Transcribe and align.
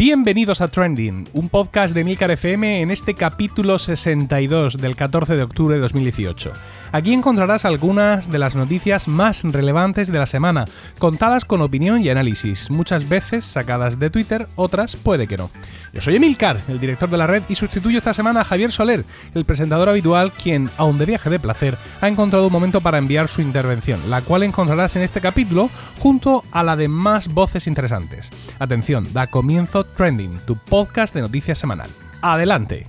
Bienvenidos 0.00 0.62
a 0.62 0.68
Trending, 0.68 1.28
un 1.34 1.50
podcast 1.50 1.94
de 1.94 2.04
Milcar 2.04 2.30
FM 2.30 2.80
en 2.80 2.90
este 2.90 3.12
capítulo 3.12 3.78
62 3.78 4.78
del 4.78 4.96
14 4.96 5.36
de 5.36 5.42
octubre 5.42 5.74
de 5.74 5.82
2018. 5.82 6.54
Aquí 6.92 7.12
encontrarás 7.12 7.64
algunas 7.64 8.30
de 8.30 8.38
las 8.38 8.56
noticias 8.56 9.06
más 9.06 9.42
relevantes 9.44 10.10
de 10.10 10.18
la 10.18 10.26
semana, 10.26 10.64
contadas 10.98 11.44
con 11.44 11.62
opinión 11.62 12.02
y 12.02 12.08
análisis, 12.08 12.70
muchas 12.70 13.08
veces 13.08 13.44
sacadas 13.44 13.98
de 13.98 14.10
Twitter, 14.10 14.48
otras 14.56 14.96
puede 14.96 15.28
que 15.28 15.36
no. 15.36 15.50
Yo 15.92 16.00
soy 16.00 16.16
Emilcar, 16.16 16.58
el 16.68 16.80
director 16.80 17.08
de 17.08 17.18
la 17.18 17.26
red, 17.26 17.42
y 17.48 17.54
sustituyo 17.54 17.98
esta 17.98 18.14
semana 18.14 18.40
a 18.40 18.44
Javier 18.44 18.72
Soler, 18.72 19.04
el 19.34 19.44
presentador 19.44 19.88
habitual, 19.88 20.32
quien, 20.32 20.70
aun 20.76 20.98
de 20.98 21.06
viaje 21.06 21.30
de 21.30 21.38
placer, 21.38 21.76
ha 22.00 22.08
encontrado 22.08 22.46
un 22.46 22.52
momento 22.52 22.80
para 22.80 22.98
enviar 22.98 23.28
su 23.28 23.40
intervención, 23.40 24.10
la 24.10 24.22
cual 24.22 24.42
encontrarás 24.42 24.96
en 24.96 25.02
este 25.02 25.20
capítulo 25.20 25.70
junto 25.98 26.44
a 26.50 26.62
la 26.62 26.76
de 26.76 26.88
más 26.88 27.28
voces 27.28 27.66
interesantes. 27.66 28.30
Atención, 28.58 29.12
da 29.12 29.28
comienzo 29.28 29.84
Trending, 29.84 30.40
tu 30.46 30.56
podcast 30.56 31.14
de 31.14 31.22
noticias 31.22 31.58
semanal. 31.58 31.88
Adelante. 32.20 32.86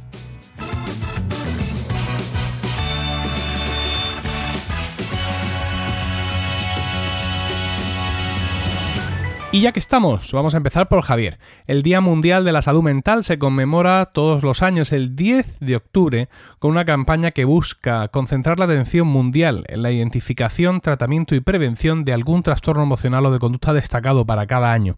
Y 9.53 9.59
ya 9.59 9.73
que 9.73 9.81
estamos, 9.81 10.31
vamos 10.31 10.53
a 10.53 10.57
empezar 10.57 10.87
por 10.87 11.01
Javier. 11.01 11.37
El 11.67 11.83
Día 11.83 11.99
Mundial 11.99 12.45
de 12.45 12.53
la 12.53 12.61
Salud 12.61 12.83
Mental 12.83 13.25
se 13.25 13.37
conmemora 13.37 14.05
todos 14.05 14.43
los 14.43 14.61
años 14.61 14.93
el 14.93 15.17
10 15.17 15.59
de 15.59 15.75
octubre 15.75 16.29
con 16.57 16.71
una 16.71 16.85
campaña 16.85 17.31
que 17.31 17.43
busca 17.43 18.07
concentrar 18.07 18.59
la 18.59 18.65
atención 18.65 19.07
mundial 19.07 19.65
en 19.67 19.81
la 19.81 19.91
identificación, 19.91 20.79
tratamiento 20.79 21.35
y 21.35 21.41
prevención 21.41 22.05
de 22.05 22.13
algún 22.13 22.43
trastorno 22.43 22.83
emocional 22.83 23.25
o 23.25 23.31
de 23.31 23.39
conducta 23.39 23.73
destacado 23.73 24.25
para 24.25 24.47
cada 24.47 24.71
año. 24.71 24.95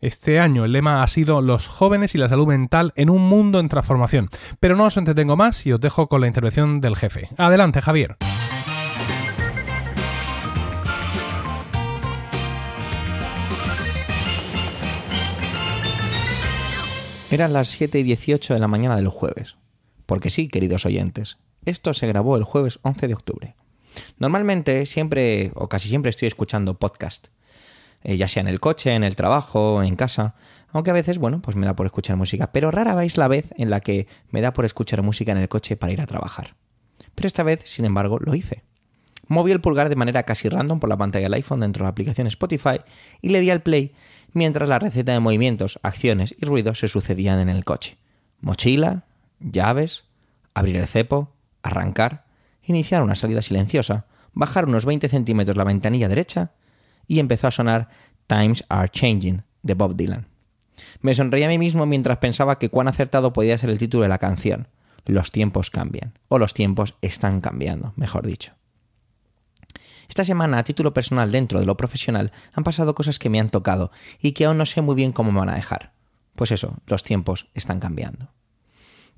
Este 0.00 0.38
año 0.38 0.66
el 0.66 0.72
lema 0.72 1.02
ha 1.02 1.06
sido 1.06 1.40
Los 1.40 1.66
jóvenes 1.66 2.14
y 2.14 2.18
la 2.18 2.28
salud 2.28 2.46
mental 2.46 2.92
en 2.94 3.08
un 3.08 3.22
mundo 3.22 3.58
en 3.58 3.70
transformación. 3.70 4.28
Pero 4.60 4.76
no 4.76 4.84
os 4.84 4.98
entretengo 4.98 5.34
más 5.34 5.64
y 5.64 5.72
os 5.72 5.80
dejo 5.80 6.08
con 6.08 6.20
la 6.20 6.26
intervención 6.26 6.82
del 6.82 6.94
jefe. 6.94 7.30
Adelante, 7.38 7.80
Javier. 7.80 8.18
Eran 17.30 17.52
las 17.52 17.68
7 17.68 17.98
y 17.98 18.04
18 18.04 18.54
de 18.54 18.60
la 18.60 18.68
mañana 18.68 18.96
del 18.96 19.08
jueves. 19.08 19.56
Porque 20.06 20.30
sí, 20.30 20.48
queridos 20.48 20.86
oyentes, 20.86 21.36
esto 21.66 21.92
se 21.92 22.06
grabó 22.06 22.38
el 22.38 22.42
jueves 22.42 22.78
11 22.80 23.06
de 23.06 23.12
octubre. 23.12 23.54
Normalmente 24.18 24.86
siempre 24.86 25.52
o 25.54 25.68
casi 25.68 25.88
siempre 25.90 26.08
estoy 26.08 26.28
escuchando 26.28 26.78
podcast, 26.78 27.28
eh, 28.02 28.16
ya 28.16 28.28
sea 28.28 28.40
en 28.40 28.48
el 28.48 28.60
coche, 28.60 28.94
en 28.94 29.04
el 29.04 29.14
trabajo, 29.14 29.82
en 29.82 29.94
casa, 29.94 30.36
aunque 30.72 30.88
a 30.88 30.94
veces, 30.94 31.18
bueno, 31.18 31.42
pues 31.42 31.54
me 31.54 31.66
da 31.66 31.76
por 31.76 31.84
escuchar 31.84 32.16
música, 32.16 32.50
pero 32.50 32.70
rara 32.70 32.94
vez 32.94 33.18
la 33.18 33.28
vez 33.28 33.52
en 33.58 33.68
la 33.68 33.80
que 33.80 34.06
me 34.30 34.40
da 34.40 34.54
por 34.54 34.64
escuchar 34.64 35.02
música 35.02 35.32
en 35.32 35.38
el 35.38 35.50
coche 35.50 35.76
para 35.76 35.92
ir 35.92 36.00
a 36.00 36.06
trabajar. 36.06 36.54
Pero 37.14 37.26
esta 37.26 37.42
vez, 37.42 37.60
sin 37.66 37.84
embargo, 37.84 38.18
lo 38.18 38.34
hice. 38.34 38.64
Moví 39.26 39.52
el 39.52 39.60
pulgar 39.60 39.90
de 39.90 39.96
manera 39.96 40.22
casi 40.22 40.48
random 40.48 40.80
por 40.80 40.88
la 40.88 40.96
pantalla 40.96 41.26
del 41.26 41.34
iPhone 41.34 41.60
dentro 41.60 41.82
de 41.82 41.88
la 41.88 41.90
aplicación 41.90 42.26
Spotify 42.26 42.80
y 43.20 43.28
le 43.28 43.40
di 43.40 43.50
al 43.50 43.60
play 43.60 43.92
mientras 44.32 44.68
la 44.68 44.78
receta 44.78 45.12
de 45.12 45.20
movimientos, 45.20 45.78
acciones 45.82 46.34
y 46.38 46.44
ruidos 46.44 46.78
se 46.78 46.88
sucedían 46.88 47.38
en 47.40 47.48
el 47.48 47.64
coche. 47.64 47.98
Mochila, 48.40 49.04
llaves, 49.40 50.04
abrir 50.54 50.76
el 50.76 50.86
cepo, 50.86 51.32
arrancar, 51.62 52.26
iniciar 52.62 53.02
una 53.02 53.14
salida 53.14 53.42
silenciosa, 53.42 54.06
bajar 54.32 54.66
unos 54.66 54.84
20 54.84 55.08
centímetros 55.08 55.56
la 55.56 55.64
ventanilla 55.64 56.08
derecha 56.08 56.52
y 57.06 57.18
empezó 57.18 57.48
a 57.48 57.52
sonar 57.52 57.88
Times 58.26 58.64
Are 58.68 58.88
Changing 58.88 59.42
de 59.62 59.74
Bob 59.74 59.96
Dylan. 59.96 60.26
Me 61.00 61.14
sonreí 61.14 61.42
a 61.42 61.48
mí 61.48 61.58
mismo 61.58 61.86
mientras 61.86 62.18
pensaba 62.18 62.58
que 62.58 62.68
cuán 62.68 62.88
acertado 62.88 63.32
podía 63.32 63.58
ser 63.58 63.70
el 63.70 63.78
título 63.78 64.02
de 64.02 64.08
la 64.08 64.18
canción. 64.18 64.68
Los 65.06 65.32
tiempos 65.32 65.70
cambian, 65.70 66.12
o 66.28 66.38
los 66.38 66.52
tiempos 66.52 66.96
están 67.00 67.40
cambiando, 67.40 67.94
mejor 67.96 68.26
dicho. 68.26 68.52
Esta 70.08 70.24
semana, 70.24 70.58
a 70.58 70.64
título 70.64 70.94
personal 70.94 71.30
dentro 71.30 71.60
de 71.60 71.66
lo 71.66 71.76
profesional, 71.76 72.32
han 72.52 72.64
pasado 72.64 72.94
cosas 72.94 73.18
que 73.18 73.28
me 73.28 73.40
han 73.40 73.50
tocado 73.50 73.92
y 74.20 74.32
que 74.32 74.46
aún 74.46 74.58
no 74.58 74.66
sé 74.66 74.80
muy 74.80 74.94
bien 74.94 75.12
cómo 75.12 75.30
me 75.30 75.38
van 75.38 75.50
a 75.50 75.54
dejar. 75.54 75.92
Pues 76.34 76.50
eso, 76.50 76.78
los 76.86 77.02
tiempos 77.02 77.48
están 77.54 77.78
cambiando. 77.78 78.28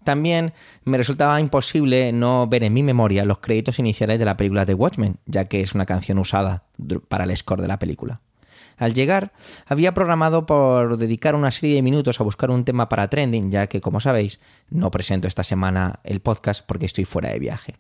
También 0.05 0.55
me 0.84 0.97
resultaba 0.97 1.41
imposible 1.41 2.12
no 2.12 2.47
ver 2.47 2.65
en 2.65 2.73
mi 2.73 2.83
memoria 2.83 3.25
los 3.25 3.39
créditos 3.39 3.78
iniciales 3.78 4.19
de 4.19 4.25
la 4.25 4.37
película 4.37 4.67
The 4.67 4.75
Watchmen, 4.75 5.19
ya 5.27 5.45
que 5.45 5.61
es 5.61 5.75
una 5.75 5.87
canción 5.87 6.19
usada 6.19 6.65
para 7.09 7.25
el 7.25 7.37
score 7.37 7.61
de 7.61 7.69
la 7.69 7.78
película. 7.78 8.21
Al 8.78 8.95
llegar, 8.95 9.33
había 9.67 9.93
programado 9.93 10.47
por 10.47 10.97
dedicar 10.97 11.34
una 11.34 11.51
serie 11.51 11.77
de 11.77 11.83
minutos 11.83 12.19
a 12.19 12.25
buscar 12.25 12.51
un 12.51 12.65
tema 12.65 12.89
para 12.89 13.09
trending, 13.11 13.51
ya 13.51 13.67
que, 13.67 13.83
como 13.83 14.01
sabéis, 14.01 14.41
no 14.71 14.91
presento 14.91 15.28
esta 15.28 15.45
semana 15.45 16.01
el 16.03 16.21
podcast 16.21 16.65
porque 16.67 16.87
estoy 16.87 17.05
fuera 17.05 17.31
de 17.31 17.39
viaje. 17.39 17.75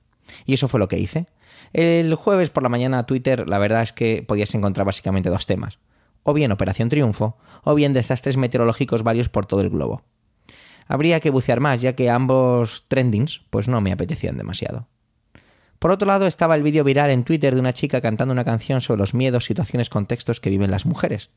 Y 0.44 0.54
eso 0.54 0.68
fue 0.68 0.80
lo 0.80 0.88
que 0.88 0.98
hice. 0.98 1.26
El 1.72 2.14
jueves 2.14 2.50
por 2.50 2.62
la 2.62 2.68
mañana 2.68 3.06
Twitter, 3.06 3.48
la 3.48 3.58
verdad 3.58 3.82
es 3.82 3.92
que 3.92 4.24
podías 4.26 4.54
encontrar 4.54 4.86
básicamente 4.86 5.30
dos 5.30 5.46
temas. 5.46 5.78
O 6.22 6.32
bien 6.34 6.52
Operación 6.52 6.88
Triunfo, 6.88 7.36
o 7.64 7.74
bien 7.74 7.92
desastres 7.92 8.36
meteorológicos 8.36 9.02
varios 9.02 9.28
por 9.28 9.46
todo 9.46 9.60
el 9.60 9.70
globo. 9.70 10.02
Habría 10.86 11.20
que 11.20 11.30
bucear 11.30 11.60
más, 11.60 11.80
ya 11.80 11.94
que 11.94 12.10
ambos 12.10 12.84
trendings 12.88 13.42
pues 13.50 13.68
no 13.68 13.80
me 13.80 13.92
apetecían 13.92 14.36
demasiado. 14.36 14.88
Por 15.78 15.92
otro 15.92 16.06
lado 16.06 16.26
estaba 16.26 16.56
el 16.56 16.62
vídeo 16.62 16.84
viral 16.84 17.10
en 17.10 17.24
Twitter 17.24 17.54
de 17.54 17.60
una 17.60 17.72
chica 17.72 18.00
cantando 18.00 18.32
una 18.32 18.44
canción 18.44 18.80
sobre 18.80 18.98
los 18.98 19.14
miedos, 19.14 19.46
situaciones, 19.46 19.88
contextos 19.88 20.40
que 20.40 20.50
viven 20.50 20.70
las 20.70 20.84
mujeres. 20.84 21.30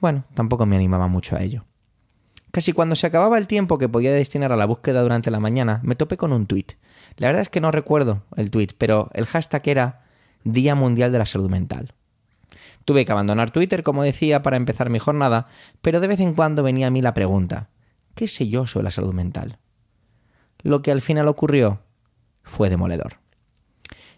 Bueno, 0.00 0.24
tampoco 0.34 0.64
me 0.64 0.76
animaba 0.76 1.06
mucho 1.06 1.36
a 1.36 1.42
ello. 1.42 1.64
Casi 2.50 2.72
cuando 2.72 2.94
se 2.94 3.08
acababa 3.08 3.36
el 3.36 3.48
tiempo 3.48 3.78
que 3.78 3.88
podía 3.88 4.12
destinar 4.12 4.52
a 4.52 4.56
la 4.56 4.64
búsqueda 4.64 5.02
durante 5.02 5.30
la 5.30 5.40
mañana, 5.40 5.80
me 5.82 5.96
topé 5.96 6.16
con 6.16 6.32
un 6.32 6.46
tuit. 6.46 6.74
La 7.16 7.28
verdad 7.28 7.42
es 7.42 7.48
que 7.48 7.60
no 7.60 7.70
recuerdo 7.70 8.22
el 8.36 8.50
tuit, 8.50 8.72
pero 8.76 9.10
el 9.14 9.26
hashtag 9.26 9.62
era 9.68 10.04
Día 10.42 10.74
Mundial 10.74 11.12
de 11.12 11.18
la 11.18 11.26
Salud 11.26 11.48
Mental. 11.48 11.94
Tuve 12.84 13.04
que 13.04 13.12
abandonar 13.12 13.50
Twitter, 13.50 13.82
como 13.82 14.02
decía, 14.02 14.42
para 14.42 14.56
empezar 14.56 14.90
mi 14.90 14.98
jornada, 14.98 15.46
pero 15.80 16.00
de 16.00 16.08
vez 16.08 16.20
en 16.20 16.34
cuando 16.34 16.62
venía 16.62 16.88
a 16.88 16.90
mí 16.90 17.00
la 17.00 17.14
pregunta, 17.14 17.70
¿qué 18.14 18.28
sé 18.28 18.48
yo 18.48 18.66
sobre 18.66 18.84
la 18.84 18.90
salud 18.90 19.14
mental? 19.14 19.58
Lo 20.62 20.82
que 20.82 20.90
al 20.90 21.00
final 21.00 21.28
ocurrió 21.28 21.80
fue 22.42 22.68
demoledor. 22.68 23.18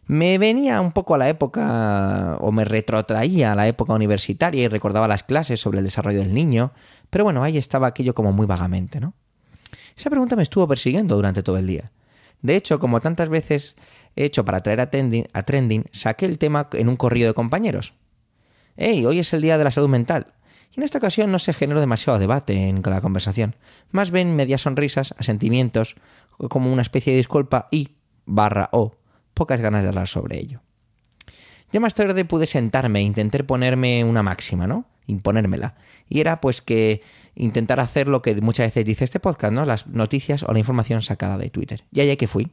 Me 0.07 0.39
venía 0.39 0.81
un 0.81 0.93
poco 0.93 1.17
a 1.17 1.19
la 1.19 1.29
época, 1.29 2.37
o 2.41 2.53
me 2.53 2.65
retrotraía 2.65 3.53
a 3.53 3.57
la 3.57 3.67
época 3.67 3.93
universitaria 3.93 4.63
y 4.63 4.69
recordaba 4.69 5.09
las 5.09 5.25
clases 5.25 5.61
sobre 5.61 5.79
el 5.79 5.85
desarrollo 5.85 6.21
del 6.21 6.33
niño, 6.33 6.73
pero 7.11 7.25
bueno, 7.25 7.43
ahí 7.43 7.59
estaba 7.59 7.89
aquello 7.89 8.15
como 8.15 8.33
muy 8.33 8.47
vagamente, 8.47 9.01
¿no? 9.01 9.15
Esa 9.97 10.11
pregunta 10.11 10.37
me 10.37 10.43
estuvo 10.43 10.69
persiguiendo 10.69 11.17
durante 11.17 11.43
todo 11.43 11.59
el 11.59 11.67
día. 11.67 11.91
De 12.43 12.57
hecho, 12.57 12.79
como 12.79 13.01
tantas 13.01 13.29
veces 13.29 13.77
he 14.15 14.25
hecho 14.25 14.45
para 14.45 14.63
traer 14.63 14.81
a 14.81 14.91
trending, 14.91 15.85
saqué 15.93 16.27
el 16.27 16.39
tema 16.39 16.69
en 16.73 16.89
un 16.89 16.97
corrillo 16.97 17.27
de 17.27 17.35
compañeros. 17.35 17.95
¡Hey! 18.77 19.05
Hoy 19.07 19.19
es 19.19 19.33
el 19.33 19.43
día 19.43 19.59
de 19.59 19.65
la 19.65 19.71
salud 19.71 19.89
mental. 19.89 20.35
Y 20.73 20.81
en 20.81 20.85
esta 20.85 20.99
ocasión 20.99 21.33
no 21.33 21.39
se 21.39 21.53
generó 21.53 21.81
demasiado 21.81 22.19
debate 22.19 22.69
en 22.69 22.83
la 22.85 23.01
conversación. 23.01 23.57
Más 23.91 24.11
bien 24.11 24.37
medias 24.37 24.63
sonrisas, 24.63 25.15
asentimientos, 25.19 25.97
como 26.51 26.73
una 26.73 26.83
especie 26.83 27.13
de 27.13 27.19
disculpa 27.19 27.69
y, 27.71 27.97
barra 28.27 28.69
o, 28.73 28.95
pocas 29.33 29.61
ganas 29.61 29.83
de 29.83 29.89
hablar 29.89 30.09
sobre 30.09 30.39
ello. 30.39 30.61
Ya 31.73 31.81
más 31.81 31.95
tarde 31.95 32.25
pude 32.25 32.47
sentarme 32.47 33.01
e 33.01 33.03
intentar 33.03 33.45
ponerme 33.45 34.05
una 34.05 34.23
máxima, 34.23 34.67
¿no? 34.67 34.87
Imponérmela. 35.07 35.75
Y 36.09 36.21
era 36.21 36.41
pues 36.41 36.61
que 36.61 37.03
intentar 37.37 37.79
hacer 37.81 38.09
lo 38.09 38.23
que 38.23 38.35
muchas 38.41 38.69
veces 38.69 38.85
dice 38.85 39.05
este 39.05 39.21
podcast, 39.21 39.53
¿no? 39.53 39.65
Las 39.65 39.87
noticias 39.87 40.43
o 40.43 40.53
la 40.53 40.59
información 40.59 41.03
sacada 41.03 41.39
de 41.39 41.51
Twitter. 41.51 41.85
Y 41.93 42.01
allá 42.01 42.17
que 42.17 42.27
fui. 42.27 42.51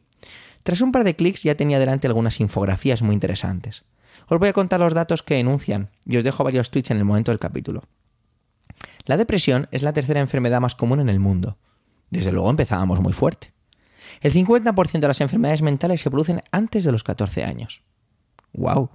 Tras 0.64 0.82
un 0.82 0.92
par 0.92 1.04
de 1.04 1.16
clics 1.16 1.44
ya 1.44 1.56
tenía 1.56 1.80
delante 1.80 2.08
algunas 2.08 2.40
infografías 2.40 3.02
muy 3.02 3.14
interesantes. 3.14 3.84
Os 4.28 4.40
voy 4.40 4.50
a 4.50 4.54
contar 4.54 4.80
los 4.80 4.94
datos 4.94 5.24
que 5.24 5.40
enuncian 5.40 5.90
y 6.06 6.18
os 6.18 6.24
dejo 6.24 6.44
varios 6.44 6.70
tweets 6.70 6.92
en 6.92 6.98
el 6.98 7.06
momento 7.06 7.32
del 7.32 7.40
capítulo. 7.40 7.84
La 9.06 9.18
depresión 9.18 9.68
es 9.72 9.82
la 9.82 9.94
tercera 9.94 10.20
enfermedad 10.20 10.62
más 10.62 10.76
común 10.76 11.00
en 11.00 11.10
el 11.10 11.20
mundo. 11.20 11.58
Desde 12.10 12.32
luego 12.32 12.50
empezábamos 12.50 13.02
muy 13.02 13.14
fuerte. 13.14 13.54
El 14.22 14.34
50% 14.34 15.00
de 15.00 15.08
las 15.08 15.22
enfermedades 15.22 15.62
mentales 15.62 16.02
se 16.02 16.10
producen 16.10 16.44
antes 16.52 16.84
de 16.84 16.92
los 16.92 17.04
14 17.04 17.44
años. 17.44 17.84
¡Wow! 18.54 18.90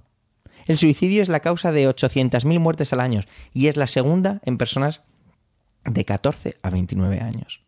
El 0.65 0.77
suicidio 0.77 1.21
es 1.21 1.29
la 1.29 1.39
causa 1.39 1.71
de 1.71 1.89
800.000 1.89 2.59
muertes 2.59 2.93
al 2.93 2.99
año 2.99 3.21
y 3.53 3.67
es 3.67 3.77
la 3.77 3.87
segunda 3.87 4.39
en 4.43 4.57
personas 4.57 5.01
de 5.89 6.05
14 6.05 6.57
a 6.61 6.69
29 6.69 7.19
años. 7.19 7.61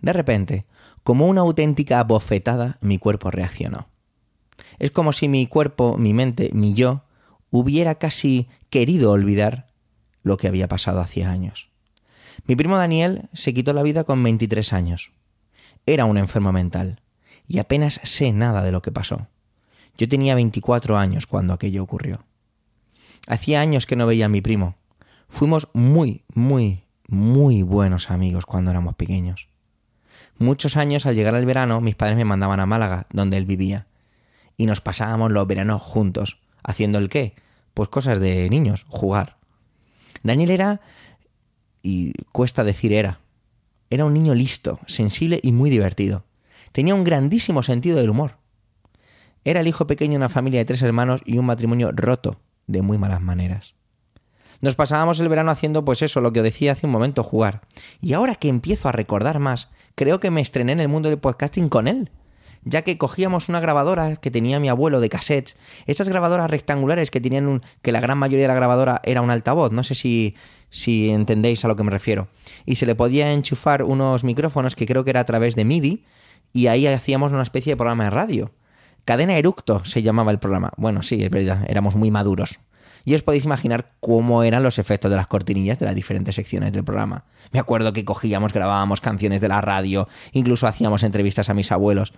De 0.00 0.12
repente, 0.12 0.66
como 1.02 1.26
una 1.26 1.40
auténtica 1.40 2.02
bofetada, 2.04 2.78
mi 2.80 2.98
cuerpo 2.98 3.30
reaccionó. 3.30 3.88
Es 4.78 4.90
como 4.90 5.12
si 5.12 5.28
mi 5.28 5.46
cuerpo, 5.46 5.96
mi 5.96 6.12
mente, 6.12 6.50
mi 6.52 6.74
yo, 6.74 7.02
hubiera 7.50 7.96
casi 7.96 8.48
querido 8.70 9.10
olvidar 9.10 9.68
lo 10.22 10.36
que 10.36 10.48
había 10.48 10.68
pasado 10.68 11.00
hacía 11.00 11.30
años. 11.30 11.70
Mi 12.46 12.56
primo 12.56 12.76
Daniel 12.76 13.28
se 13.32 13.52
quitó 13.52 13.72
la 13.72 13.82
vida 13.82 14.04
con 14.04 14.22
23 14.22 14.72
años. 14.72 15.10
Era 15.86 16.04
un 16.04 16.18
enfermo 16.18 16.52
mental 16.52 17.00
y 17.46 17.58
apenas 17.58 18.00
sé 18.04 18.32
nada 18.32 18.62
de 18.62 18.72
lo 18.72 18.82
que 18.82 18.92
pasó. 18.92 19.28
Yo 19.96 20.08
tenía 20.08 20.34
24 20.34 20.96
años 20.96 21.26
cuando 21.26 21.54
aquello 21.54 21.82
ocurrió. 21.82 22.24
Hacía 23.26 23.60
años 23.60 23.86
que 23.86 23.96
no 23.96 24.06
veía 24.06 24.26
a 24.26 24.28
mi 24.30 24.40
primo. 24.40 24.76
Fuimos 25.28 25.68
muy, 25.72 26.22
muy, 26.34 26.84
muy 27.08 27.62
buenos 27.62 28.10
amigos 28.10 28.46
cuando 28.46 28.70
éramos 28.70 28.94
pequeños. 28.94 29.48
Muchos 30.36 30.76
años 30.76 31.06
al 31.06 31.16
llegar 31.16 31.34
al 31.34 31.46
verano 31.46 31.80
mis 31.80 31.96
padres 31.96 32.16
me 32.16 32.24
mandaban 32.24 32.60
a 32.60 32.66
Málaga, 32.66 33.06
donde 33.10 33.38
él 33.38 33.46
vivía, 33.46 33.86
y 34.56 34.66
nos 34.66 34.80
pasábamos 34.80 35.32
los 35.32 35.46
veranos 35.46 35.82
juntos, 35.82 36.38
haciendo 36.62 36.98
el 36.98 37.08
qué? 37.08 37.34
Pues 37.74 37.88
cosas 37.88 38.20
de 38.20 38.48
niños, 38.50 38.84
jugar. 38.88 39.38
Daniel 40.22 40.50
era, 40.50 40.80
y 41.82 42.12
cuesta 42.30 42.62
decir 42.62 42.92
era, 42.92 43.20
era 43.90 44.04
un 44.04 44.12
niño 44.12 44.34
listo, 44.34 44.78
sensible 44.86 45.40
y 45.42 45.52
muy 45.52 45.70
divertido. 45.70 46.24
Tenía 46.72 46.94
un 46.94 47.04
grandísimo 47.04 47.62
sentido 47.62 47.96
del 47.96 48.10
humor. 48.10 48.36
Era 49.44 49.60
el 49.60 49.66
hijo 49.66 49.86
pequeño 49.86 50.12
de 50.12 50.18
una 50.18 50.28
familia 50.28 50.60
de 50.60 50.66
tres 50.66 50.82
hermanos 50.82 51.22
y 51.24 51.38
un 51.38 51.46
matrimonio 51.46 51.90
roto 51.92 52.38
de 52.66 52.82
muy 52.82 52.98
malas 52.98 53.22
maneras. 53.22 53.77
Nos 54.60 54.74
pasábamos 54.74 55.20
el 55.20 55.28
verano 55.28 55.52
haciendo 55.52 55.84
pues 55.84 56.02
eso, 56.02 56.20
lo 56.20 56.32
que 56.32 56.42
decía 56.42 56.72
hace 56.72 56.86
un 56.86 56.92
momento, 56.92 57.22
jugar. 57.22 57.62
Y 58.00 58.14
ahora 58.14 58.34
que 58.34 58.48
empiezo 58.48 58.88
a 58.88 58.92
recordar 58.92 59.38
más, 59.38 59.70
creo 59.94 60.18
que 60.18 60.30
me 60.30 60.40
estrené 60.40 60.72
en 60.72 60.80
el 60.80 60.88
mundo 60.88 61.08
del 61.08 61.18
podcasting 61.18 61.68
con 61.68 61.86
él. 61.86 62.10
Ya 62.64 62.82
que 62.82 62.98
cogíamos 62.98 63.48
una 63.48 63.60
grabadora 63.60 64.16
que 64.16 64.32
tenía 64.32 64.58
mi 64.58 64.68
abuelo 64.68 64.98
de 65.00 65.08
cassettes, 65.08 65.56
esas 65.86 66.08
grabadoras 66.08 66.50
rectangulares 66.50 67.12
que 67.12 67.20
tenían 67.20 67.46
un. 67.46 67.62
que 67.82 67.92
la 67.92 68.00
gran 68.00 68.18
mayoría 68.18 68.44
de 68.44 68.48
la 68.48 68.54
grabadora 68.54 69.00
era 69.04 69.22
un 69.22 69.30
altavoz, 69.30 69.70
no 69.70 69.84
sé 69.84 69.94
si, 69.94 70.34
si 70.68 71.08
entendéis 71.08 71.64
a 71.64 71.68
lo 71.68 71.76
que 71.76 71.84
me 71.84 71.92
refiero. 71.92 72.26
Y 72.66 72.74
se 72.74 72.84
le 72.84 72.96
podía 72.96 73.32
enchufar 73.32 73.84
unos 73.84 74.24
micrófonos 74.24 74.74
que 74.74 74.86
creo 74.86 75.04
que 75.04 75.10
era 75.10 75.20
a 75.20 75.24
través 75.24 75.54
de 75.54 75.64
MIDI, 75.64 76.04
y 76.52 76.66
ahí 76.66 76.88
hacíamos 76.88 77.30
una 77.30 77.42
especie 77.42 77.72
de 77.72 77.76
programa 77.76 78.04
de 78.04 78.10
radio. 78.10 78.50
Cadena 79.04 79.38
Eructo 79.38 79.84
se 79.84 80.02
llamaba 80.02 80.32
el 80.32 80.40
programa. 80.40 80.72
Bueno, 80.76 81.02
sí, 81.02 81.22
es 81.22 81.30
verdad, 81.30 81.64
éramos 81.68 81.94
muy 81.94 82.10
maduros 82.10 82.58
y 83.04 83.14
os 83.14 83.22
podéis 83.22 83.44
imaginar 83.44 83.92
cómo 84.00 84.42
eran 84.42 84.62
los 84.62 84.78
efectos 84.78 85.10
de 85.10 85.16
las 85.16 85.26
cortinillas 85.26 85.78
de 85.78 85.86
las 85.86 85.94
diferentes 85.94 86.34
secciones 86.34 86.72
del 86.72 86.84
programa. 86.84 87.24
Me 87.52 87.60
acuerdo 87.60 87.92
que 87.92 88.04
cogíamos, 88.04 88.52
grabábamos 88.52 89.00
canciones 89.00 89.40
de 89.40 89.48
la 89.48 89.60
radio, 89.60 90.08
incluso 90.32 90.66
hacíamos 90.66 91.02
entrevistas 91.02 91.48
a 91.48 91.54
mis 91.54 91.72
abuelos. 91.72 92.12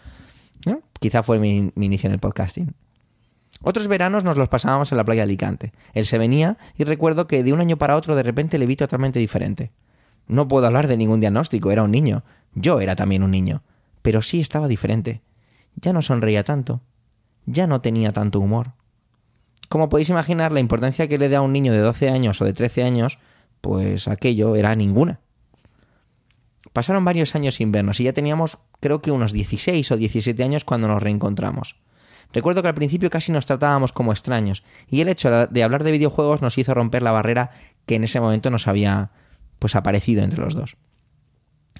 Quizá 0.99 1.23
fue 1.23 1.39
mi, 1.39 1.73
inicio 1.77 2.09
en 2.09 2.13
el 2.13 2.19
podcasting. 2.21 2.75
Otros 3.63 3.89
veranos 3.89 4.25
nos 4.25 4.37
los 4.37 4.49
pasábamos 4.49 4.91
en 4.93 4.99
la 4.99 5.05
playa 5.05 5.21
de 5.21 5.25
Alicante. 5.25 5.73
Él 5.93 6.07
se 6.07 6.19
venía 6.19 6.59
y 6.77 6.85
recuerdo 6.85 7.27
que 7.27 7.43
de 7.43 7.53
un 7.53 7.61
año 7.61 7.77
para 7.77 7.97
otro 7.97 8.15
de 8.15 8.23
repente 8.23 8.59
le 8.59 8.67
vi 8.67 8.77
totalmente 8.77 9.19
diferente. 9.19 9.73
No 10.27 10.49
puedo 10.49 10.67
hablar 10.67 10.87
de 10.87 10.97
ningún 10.97 11.21
diagnóstico, 11.21 11.71
era 11.71 11.83
un 11.83 11.91
niño. 11.91 12.23
Yo 12.55 12.81
era 12.81 12.97
también 12.97 13.23
un 13.23 13.31
niño. 13.31 13.63
Pero 14.03 14.23
sí 14.23 14.41
estaba 14.41 14.69
diferente. 14.69 15.23
Ya 15.75 15.93
no 15.93 16.03
sonreía 16.03 16.45
tanto. 16.45 16.81
Ya 17.47 17.67
no 17.67 17.81
tenía 17.81 18.13
tanto 18.13 18.41
humor. 18.41 18.73
Como 19.71 19.89
podéis 19.89 20.09
imaginar, 20.09 20.51
la 20.51 20.59
importancia 20.59 21.07
que 21.07 21.17
le 21.17 21.29
da 21.29 21.39
a 21.39 21.43
un 21.43 21.53
niño 21.53 21.73
de 21.73 21.79
12 21.79 22.09
años 22.09 22.41
o 22.41 22.45
de 22.45 22.53
13 22.53 22.83
años, 22.83 23.21
pues 23.61 24.09
aquello 24.09 24.57
era 24.57 24.75
ninguna. 24.75 25.21
Pasaron 26.73 27.05
varios 27.05 27.37
años 27.37 27.55
sin 27.55 27.71
vernos 27.71 28.01
y 28.01 28.05
ya 28.05 28.13
teníamos 28.13 28.59
creo 28.81 28.99
que 28.99 29.13
unos 29.13 29.33
16 29.33 29.93
o 29.93 29.97
17 29.97 30.43
años 30.43 30.65
cuando 30.65 30.89
nos 30.89 31.01
reencontramos. 31.01 31.77
Recuerdo 32.33 32.63
que 32.63 32.69
al 32.69 32.75
principio 32.75 33.11
casi 33.11 33.31
nos 33.31 33.47
tratábamos 33.47 33.93
como 33.93 34.11
extraños 34.11 34.65
y 34.89 35.03
el 35.03 35.09
hecho 35.09 35.47
de 35.47 35.63
hablar 35.63 35.85
de 35.85 35.93
videojuegos 35.93 36.43
nos 36.43 36.59
hizo 36.59 36.75
romper 36.75 37.03
la 37.03 37.13
barrera 37.13 37.53
que 37.87 37.95
en 37.95 38.03
ese 38.03 38.19
momento 38.19 38.51
nos 38.51 38.67
había 38.67 39.13
pues 39.61 39.77
aparecido 39.77 40.25
entre 40.25 40.41
los 40.41 40.55
dos. 40.55 40.79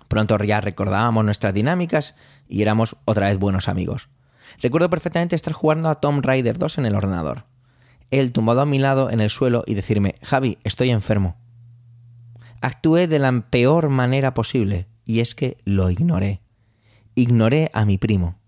Pronto 0.07 0.39
ya 0.45 0.61
recordábamos 0.61 1.25
nuestras 1.25 1.55
dinámicas 1.55 2.15
y 2.49 2.63
éramos 2.63 2.97
otra 3.05 3.27
vez 3.27 3.39
buenos 3.41 3.67
amigos. 3.67 4.11
Recuerdo 4.63 4.89
perfectamente 4.91 5.35
estar 5.35 5.55
jugando 5.55 5.89
a 5.89 5.97
Tomb 5.97 6.25
Raider 6.25 6.57
2 6.57 6.79
en 6.79 6.87
el 6.87 6.95
ordenador 6.95 7.51
él 8.11 8.33
tumbado 8.33 8.61
a 8.61 8.67
mi 8.67 8.79
lado 8.79 9.11
en 9.11 9.21
el 9.21 9.31
suelo 9.31 9.63
y 9.67 9.75
decirme, 9.75 10.17
Javi, 10.23 10.59
estoy 10.65 10.91
enfermo. 10.91 11.37
Actué 12.61 13.07
de 13.07 13.19
la 13.19 13.33
peor 13.51 13.89
manera 13.89 14.35
posible, 14.35 14.89
y 15.05 15.21
es 15.21 15.35
que 15.35 15.59
lo 15.65 15.91
ignoré. 15.91 16.41
Ignoré 17.15 17.71
a 17.73 17.85
mi 17.85 17.99
primo. 17.99 18.39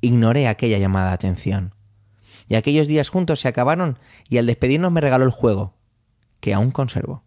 Ignoré 0.00 0.48
aquella 0.48 0.78
llamada 0.78 1.08
de 1.08 1.14
atención. 1.14 1.74
Y 2.48 2.54
aquellos 2.54 2.88
días 2.88 3.08
juntos 3.08 3.40
se 3.40 3.48
acabaron 3.48 3.98
y 4.28 4.38
al 4.38 4.46
despedirnos 4.46 4.90
me 4.90 5.00
regaló 5.00 5.24
el 5.24 5.30
juego, 5.30 5.74
que 6.40 6.54
aún 6.54 6.70
conservo. 6.70 7.22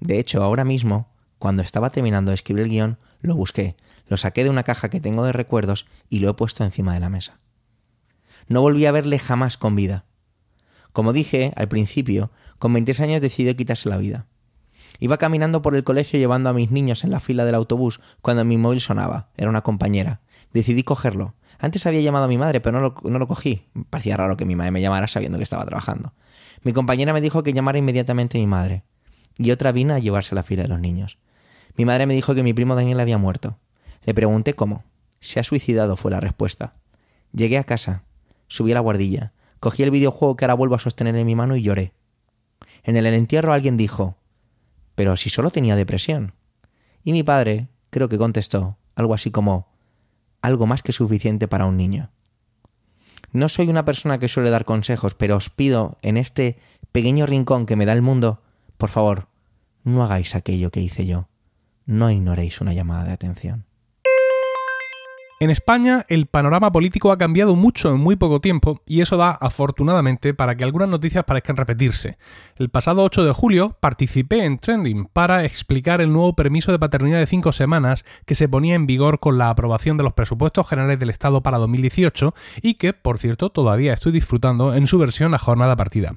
De 0.00 0.18
hecho, 0.18 0.42
ahora 0.42 0.64
mismo, 0.64 1.12
cuando 1.38 1.62
estaba 1.62 1.90
terminando 1.90 2.30
de 2.30 2.36
escribir 2.36 2.64
el 2.64 2.70
guion, 2.70 2.98
lo 3.20 3.36
busqué, 3.36 3.76
lo 4.06 4.16
saqué 4.16 4.44
de 4.44 4.50
una 4.50 4.62
caja 4.62 4.88
que 4.88 5.00
tengo 5.00 5.24
de 5.24 5.32
recuerdos 5.32 5.86
y 6.08 6.20
lo 6.20 6.30
he 6.30 6.34
puesto 6.34 6.64
encima 6.64 6.94
de 6.94 7.00
la 7.00 7.10
mesa. 7.10 7.40
No 8.48 8.62
volví 8.62 8.86
a 8.86 8.92
verle 8.92 9.18
jamás 9.18 9.56
con 9.56 9.76
vida. 9.76 10.04
Como 10.92 11.12
dije 11.12 11.52
al 11.56 11.68
principio, 11.68 12.30
con 12.58 12.72
26 12.72 13.08
años 13.08 13.22
decidió 13.22 13.54
quitarse 13.56 13.88
la 13.88 13.96
vida. 13.96 14.26
Iba 14.98 15.16
caminando 15.16 15.62
por 15.62 15.74
el 15.74 15.84
colegio 15.84 16.18
llevando 16.18 16.50
a 16.50 16.52
mis 16.52 16.70
niños 16.70 17.04
en 17.04 17.10
la 17.10 17.20
fila 17.20 17.44
del 17.44 17.54
autobús 17.54 18.00
cuando 18.20 18.44
mi 18.44 18.58
móvil 18.58 18.80
sonaba. 18.80 19.30
Era 19.36 19.48
una 19.48 19.62
compañera. 19.62 20.20
Decidí 20.52 20.82
cogerlo. 20.82 21.34
Antes 21.58 21.86
había 21.86 22.00
llamado 22.00 22.24
a 22.24 22.28
mi 22.28 22.38
madre, 22.38 22.60
pero 22.60 22.80
no 22.80 23.18
lo, 23.18 23.26
cogí. 23.26 23.66
Parecía 23.90 24.16
raro 24.16 24.36
que 24.36 24.44
mi 24.44 24.56
madre 24.56 24.70
me 24.70 24.80
llamara 24.80 25.08
sabiendo 25.08 25.38
que 25.38 25.44
estaba 25.44 25.64
trabajando. 25.64 26.14
Mi 26.62 26.72
compañera 26.72 27.12
me 27.12 27.20
dijo 27.20 27.42
que 27.42 27.52
llamara 27.52 27.78
inmediatamente 27.78 28.38
a 28.38 28.40
mi 28.40 28.46
madre. 28.46 28.82
Y 29.38 29.50
otra 29.50 29.72
vino 29.72 29.94
a 29.94 29.98
llevarse 29.98 30.34
a 30.34 30.36
la 30.36 30.42
fila 30.42 30.62
de 30.62 30.68
los 30.68 30.80
niños. 30.80 31.18
Mi 31.76 31.84
madre 31.84 32.06
me 32.06 32.14
dijo 32.14 32.34
que 32.34 32.42
mi 32.42 32.52
primo 32.52 32.74
Daniel 32.74 33.00
había 33.00 33.18
muerto. 33.18 33.58
Le 34.04 34.14
pregunté 34.14 34.54
cómo. 34.54 34.84
Se 35.20 35.38
ha 35.38 35.44
suicidado, 35.44 35.96
fue 35.96 36.10
la 36.10 36.20
respuesta. 36.20 36.74
Llegué 37.32 37.58
a 37.58 37.64
casa. 37.64 38.04
Subí 38.48 38.72
a 38.72 38.74
la 38.74 38.80
guardilla. 38.80 39.32
Cogí 39.60 39.82
el 39.82 39.90
videojuego 39.90 40.36
que 40.36 40.44
ahora 40.44 40.54
vuelvo 40.54 40.74
a 40.74 40.80
sostener 40.80 41.14
en 41.16 41.26
mi 41.26 41.34
mano 41.34 41.54
y 41.54 41.62
lloré. 41.62 41.92
En 42.82 42.96
el 42.96 43.06
entierro 43.06 43.52
alguien 43.52 43.76
dijo, 43.76 44.16
pero 44.94 45.16
si 45.16 45.30
solo 45.30 45.50
tenía 45.50 45.76
depresión. 45.76 46.34
Y 47.04 47.12
mi 47.12 47.22
padre 47.22 47.68
creo 47.90 48.08
que 48.08 48.18
contestó 48.18 48.78
algo 48.94 49.14
así 49.14 49.30
como, 49.30 49.68
algo 50.42 50.66
más 50.66 50.82
que 50.82 50.92
suficiente 50.92 51.48
para 51.48 51.66
un 51.66 51.76
niño. 51.76 52.10
No 53.32 53.48
soy 53.48 53.68
una 53.68 53.84
persona 53.84 54.18
que 54.18 54.28
suele 54.28 54.50
dar 54.50 54.64
consejos, 54.64 55.14
pero 55.14 55.36
os 55.36 55.50
pido 55.50 55.98
en 56.02 56.16
este 56.16 56.58
pequeño 56.92 57.26
rincón 57.26 57.66
que 57.66 57.76
me 57.76 57.86
da 57.86 57.92
el 57.92 58.02
mundo, 58.02 58.42
por 58.76 58.88
favor, 58.88 59.28
no 59.84 60.02
hagáis 60.02 60.34
aquello 60.34 60.70
que 60.70 60.80
hice 60.80 61.06
yo. 61.06 61.28
No 61.86 62.10
ignoréis 62.10 62.60
una 62.60 62.72
llamada 62.72 63.04
de 63.04 63.12
atención. 63.12 63.64
En 65.42 65.48
España 65.48 66.04
el 66.08 66.26
panorama 66.26 66.70
político 66.70 67.10
ha 67.12 67.16
cambiado 67.16 67.56
mucho 67.56 67.88
en 67.88 67.96
muy 67.96 68.14
poco 68.14 68.42
tiempo 68.42 68.82
y 68.84 69.00
eso 69.00 69.16
da, 69.16 69.30
afortunadamente, 69.30 70.34
para 70.34 70.54
que 70.54 70.64
algunas 70.64 70.90
noticias 70.90 71.24
parezcan 71.24 71.56
repetirse. 71.56 72.18
El 72.56 72.68
pasado 72.68 73.02
8 73.04 73.24
de 73.24 73.32
julio 73.32 73.74
participé 73.80 74.44
en 74.44 74.58
Trending 74.58 75.06
para 75.06 75.46
explicar 75.46 76.02
el 76.02 76.12
nuevo 76.12 76.36
permiso 76.36 76.72
de 76.72 76.78
paternidad 76.78 77.20
de 77.20 77.26
5 77.26 77.52
semanas 77.52 78.04
que 78.26 78.34
se 78.34 78.50
ponía 78.50 78.74
en 78.74 78.86
vigor 78.86 79.18
con 79.18 79.38
la 79.38 79.48
aprobación 79.48 79.96
de 79.96 80.04
los 80.04 80.12
presupuestos 80.12 80.68
generales 80.68 80.98
del 80.98 81.08
Estado 81.08 81.42
para 81.42 81.56
2018 81.56 82.34
y 82.60 82.74
que, 82.74 82.92
por 82.92 83.18
cierto, 83.18 83.48
todavía 83.48 83.94
estoy 83.94 84.12
disfrutando 84.12 84.74
en 84.74 84.86
su 84.86 84.98
versión 84.98 85.32
a 85.32 85.38
jornada 85.38 85.74
partida. 85.74 86.16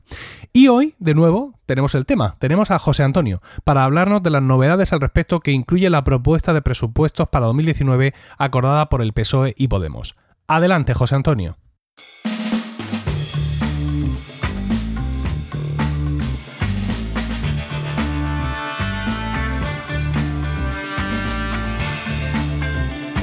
Y 0.51 0.67
hoy, 0.67 0.95
de 0.99 1.15
nuevo, 1.15 1.53
tenemos 1.65 1.95
el 1.95 2.05
tema. 2.05 2.35
Tenemos 2.39 2.71
a 2.71 2.79
José 2.79 3.03
Antonio 3.03 3.41
para 3.63 3.83
hablarnos 3.83 4.23
de 4.23 4.29
las 4.29 4.43
novedades 4.43 4.93
al 4.93 5.01
respecto 5.01 5.39
que 5.39 5.51
incluye 5.51 5.89
la 5.89 6.03
propuesta 6.03 6.53
de 6.53 6.61
presupuestos 6.61 7.27
para 7.29 7.45
2019 7.47 8.13
acordada 8.37 8.89
por 8.89 9.01
el 9.01 9.13
PSOE 9.13 9.53
y 9.57 9.67
Podemos. 9.67 10.15
Adelante, 10.47 10.93
José 10.93 11.15
Antonio. 11.15 11.57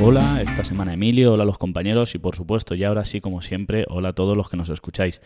Hola, 0.03 0.41
esta 0.41 0.65
semana 0.65 0.95
Emilio, 0.95 1.35
hola 1.35 1.43
a 1.43 1.47
los 1.47 1.59
compañeros 1.59 2.15
y 2.15 2.19
por 2.19 2.35
supuesto, 2.35 2.75
y 2.75 2.85
ahora 2.85 3.05
sí 3.05 3.21
como 3.21 3.43
siempre, 3.43 3.85
hola 3.91 4.09
a 4.09 4.13
todos 4.15 4.35
los 4.35 4.49
que 4.49 4.57
nos 4.57 4.71
escucháis. 4.71 5.21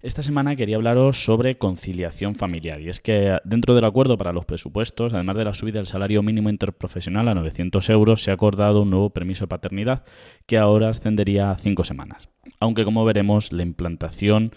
Esta 0.00 0.22
semana 0.22 0.54
quería 0.54 0.76
hablaros 0.76 1.24
sobre 1.24 1.58
conciliación 1.58 2.36
familiar 2.36 2.80
y 2.80 2.88
es 2.88 3.00
que 3.00 3.36
dentro 3.42 3.74
del 3.74 3.84
acuerdo 3.84 4.16
para 4.16 4.32
los 4.32 4.44
presupuestos, 4.44 5.12
además 5.12 5.34
de 5.36 5.44
la 5.44 5.54
subida 5.54 5.80
del 5.80 5.88
salario 5.88 6.22
mínimo 6.22 6.50
interprofesional 6.50 7.26
a 7.26 7.34
900 7.34 7.90
euros, 7.90 8.22
se 8.22 8.30
ha 8.30 8.34
acordado 8.34 8.82
un 8.82 8.90
nuevo 8.90 9.10
permiso 9.10 9.44
de 9.44 9.48
paternidad 9.48 10.04
que 10.46 10.56
ahora 10.56 10.90
ascendería 10.90 11.50
a 11.50 11.58
cinco 11.58 11.82
semanas. 11.82 12.28
Aunque 12.60 12.84
como 12.84 13.04
veremos, 13.04 13.52
la 13.52 13.64
implantación 13.64 14.52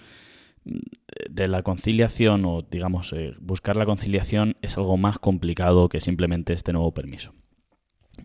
de 0.63 1.47
la 1.47 1.63
conciliación 1.63 2.45
o 2.45 2.61
digamos 2.61 3.11
eh, 3.11 3.33
buscar 3.39 3.75
la 3.75 3.87
conciliación 3.87 4.57
es 4.61 4.77
algo 4.77 4.95
más 4.95 5.17
complicado 5.17 5.89
que 5.89 6.01
simplemente 6.01 6.53
este 6.53 6.71
nuevo 6.71 6.93
permiso. 6.93 7.33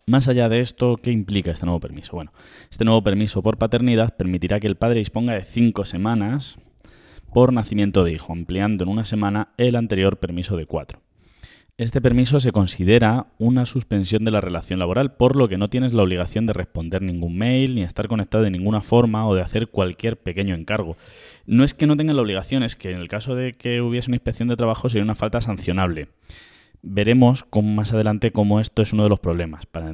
Más 0.04 0.28
allá 0.28 0.50
de 0.50 0.60
esto, 0.60 0.98
¿qué 0.98 1.12
implica 1.12 1.50
este 1.50 1.64
nuevo 1.64 1.80
permiso? 1.80 2.12
Bueno, 2.14 2.34
este 2.70 2.84
nuevo 2.84 3.02
permiso 3.02 3.42
por 3.42 3.56
paternidad 3.56 4.14
permitirá 4.18 4.60
que 4.60 4.66
el 4.66 4.76
padre 4.76 4.98
disponga 4.98 5.32
de 5.32 5.44
cinco 5.44 5.86
semanas 5.86 6.58
por 7.36 7.52
nacimiento 7.52 8.02
de 8.02 8.12
hijo, 8.12 8.32
ampliando 8.32 8.84
en 8.84 8.88
una 8.88 9.04
semana 9.04 9.48
el 9.58 9.76
anterior 9.76 10.16
permiso 10.16 10.56
de 10.56 10.64
cuatro. 10.64 11.02
Este 11.76 12.00
permiso 12.00 12.40
se 12.40 12.50
considera 12.50 13.26
una 13.36 13.66
suspensión 13.66 14.24
de 14.24 14.30
la 14.30 14.40
relación 14.40 14.78
laboral, 14.78 15.16
por 15.16 15.36
lo 15.36 15.46
que 15.46 15.58
no 15.58 15.68
tienes 15.68 15.92
la 15.92 16.02
obligación 16.02 16.46
de 16.46 16.54
responder 16.54 17.02
ningún 17.02 17.36
mail, 17.36 17.74
ni 17.74 17.82
estar 17.82 18.08
conectado 18.08 18.42
de 18.42 18.50
ninguna 18.50 18.80
forma 18.80 19.28
o 19.28 19.34
de 19.34 19.42
hacer 19.42 19.68
cualquier 19.68 20.16
pequeño 20.16 20.54
encargo. 20.54 20.96
No 21.44 21.62
es 21.62 21.74
que 21.74 21.86
no 21.86 21.98
tengan 21.98 22.16
la 22.16 22.22
obligación, 22.22 22.62
es 22.62 22.74
que 22.74 22.92
en 22.92 23.00
el 23.02 23.08
caso 23.08 23.34
de 23.34 23.52
que 23.52 23.82
hubiese 23.82 24.08
una 24.08 24.16
inspección 24.16 24.48
de 24.48 24.56
trabajo 24.56 24.88
sería 24.88 25.04
una 25.04 25.14
falta 25.14 25.42
sancionable. 25.42 26.08
veremos 26.80 27.44
con, 27.44 27.74
más 27.74 27.92
adelante 27.92 28.30
cómo 28.30 28.60
esto 28.60 28.80
es 28.80 28.94
uno 28.94 29.02
de 29.02 29.10
los 29.10 29.20
problemas 29.20 29.66
para, 29.66 29.92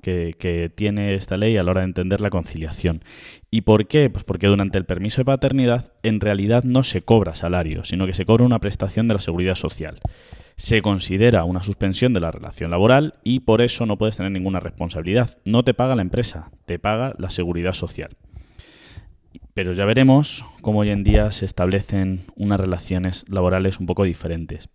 que, 0.00 0.72
tiene 0.74 1.14
esta 1.14 1.36
ley 1.36 1.56
a 1.56 1.62
la 1.62 1.70
hora 1.70 1.80
de 1.80 1.86
entender 1.86 2.20
la 2.20 2.30
conciliación. 2.30 3.02
¿Y 3.50 3.62
por 3.62 3.86
qué? 3.86 4.10
Pues 4.10 4.24
porque 4.24 4.46
durante 4.46 4.78
el 4.78 4.84
permiso 4.84 5.20
de 5.20 5.26
paternidad 5.26 5.92
en 6.02 6.20
realidad 6.20 6.64
no 6.64 6.82
se 6.82 7.02
cobra 7.02 7.34
salario, 7.34 7.84
sino 7.84 8.06
que 8.06 8.14
se 8.14 8.24
cobra 8.24 8.44
una 8.44 8.58
prestación 8.58 9.08
de 9.08 9.14
la 9.14 9.20
seguridad 9.20 9.54
social. 9.54 10.00
Se 10.56 10.82
considera 10.82 11.44
una 11.44 11.62
suspensión 11.62 12.12
de 12.12 12.20
la 12.20 12.30
relación 12.30 12.70
laboral 12.70 13.14
y 13.24 13.40
por 13.40 13.62
eso 13.62 13.86
no 13.86 13.98
puedes 13.98 14.16
tener 14.16 14.32
ninguna 14.32 14.60
responsabilidad. 14.60 15.38
No 15.44 15.64
te 15.64 15.74
paga 15.74 15.96
la 15.96 16.02
empresa, 16.02 16.50
te 16.66 16.78
paga 16.78 17.14
la 17.18 17.30
seguridad 17.30 17.72
social. 17.72 18.16
Pero 19.54 19.72
ya 19.72 19.84
veremos 19.84 20.44
cómo 20.62 20.80
hoy 20.80 20.90
en 20.90 21.02
día 21.02 21.32
se 21.32 21.44
establecen 21.44 22.24
unas 22.36 22.60
relaciones 22.60 23.24
laborales 23.28 23.80
un 23.80 23.86
poco 23.86 24.04
diferentes. 24.04 24.68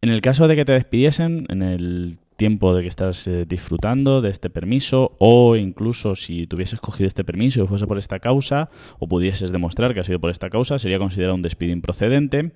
En 0.00 0.10
el 0.10 0.20
caso 0.20 0.46
de 0.46 0.54
que 0.54 0.64
te 0.64 0.72
despidiesen, 0.72 1.46
en 1.48 1.62
el 1.62 2.18
tiempo 2.38 2.72
de 2.72 2.82
que 2.82 2.88
estás 2.88 3.26
eh, 3.26 3.44
disfrutando 3.46 4.22
de 4.22 4.30
este 4.30 4.48
permiso 4.48 5.16
o 5.18 5.56
incluso 5.56 6.14
si 6.14 6.46
tuvieses 6.46 6.80
cogido 6.80 7.08
este 7.08 7.24
permiso 7.24 7.62
y 7.62 7.66
fuese 7.66 7.86
por 7.86 7.98
esta 7.98 8.20
causa 8.20 8.70
o 9.00 9.08
pudieses 9.08 9.50
demostrar 9.50 9.92
que 9.92 10.00
ha 10.00 10.04
sido 10.04 10.20
por 10.20 10.30
esta 10.30 10.48
causa, 10.48 10.78
sería 10.78 11.00
considerado 11.00 11.34
un 11.34 11.42
despido 11.42 11.72
improcedente. 11.72 12.52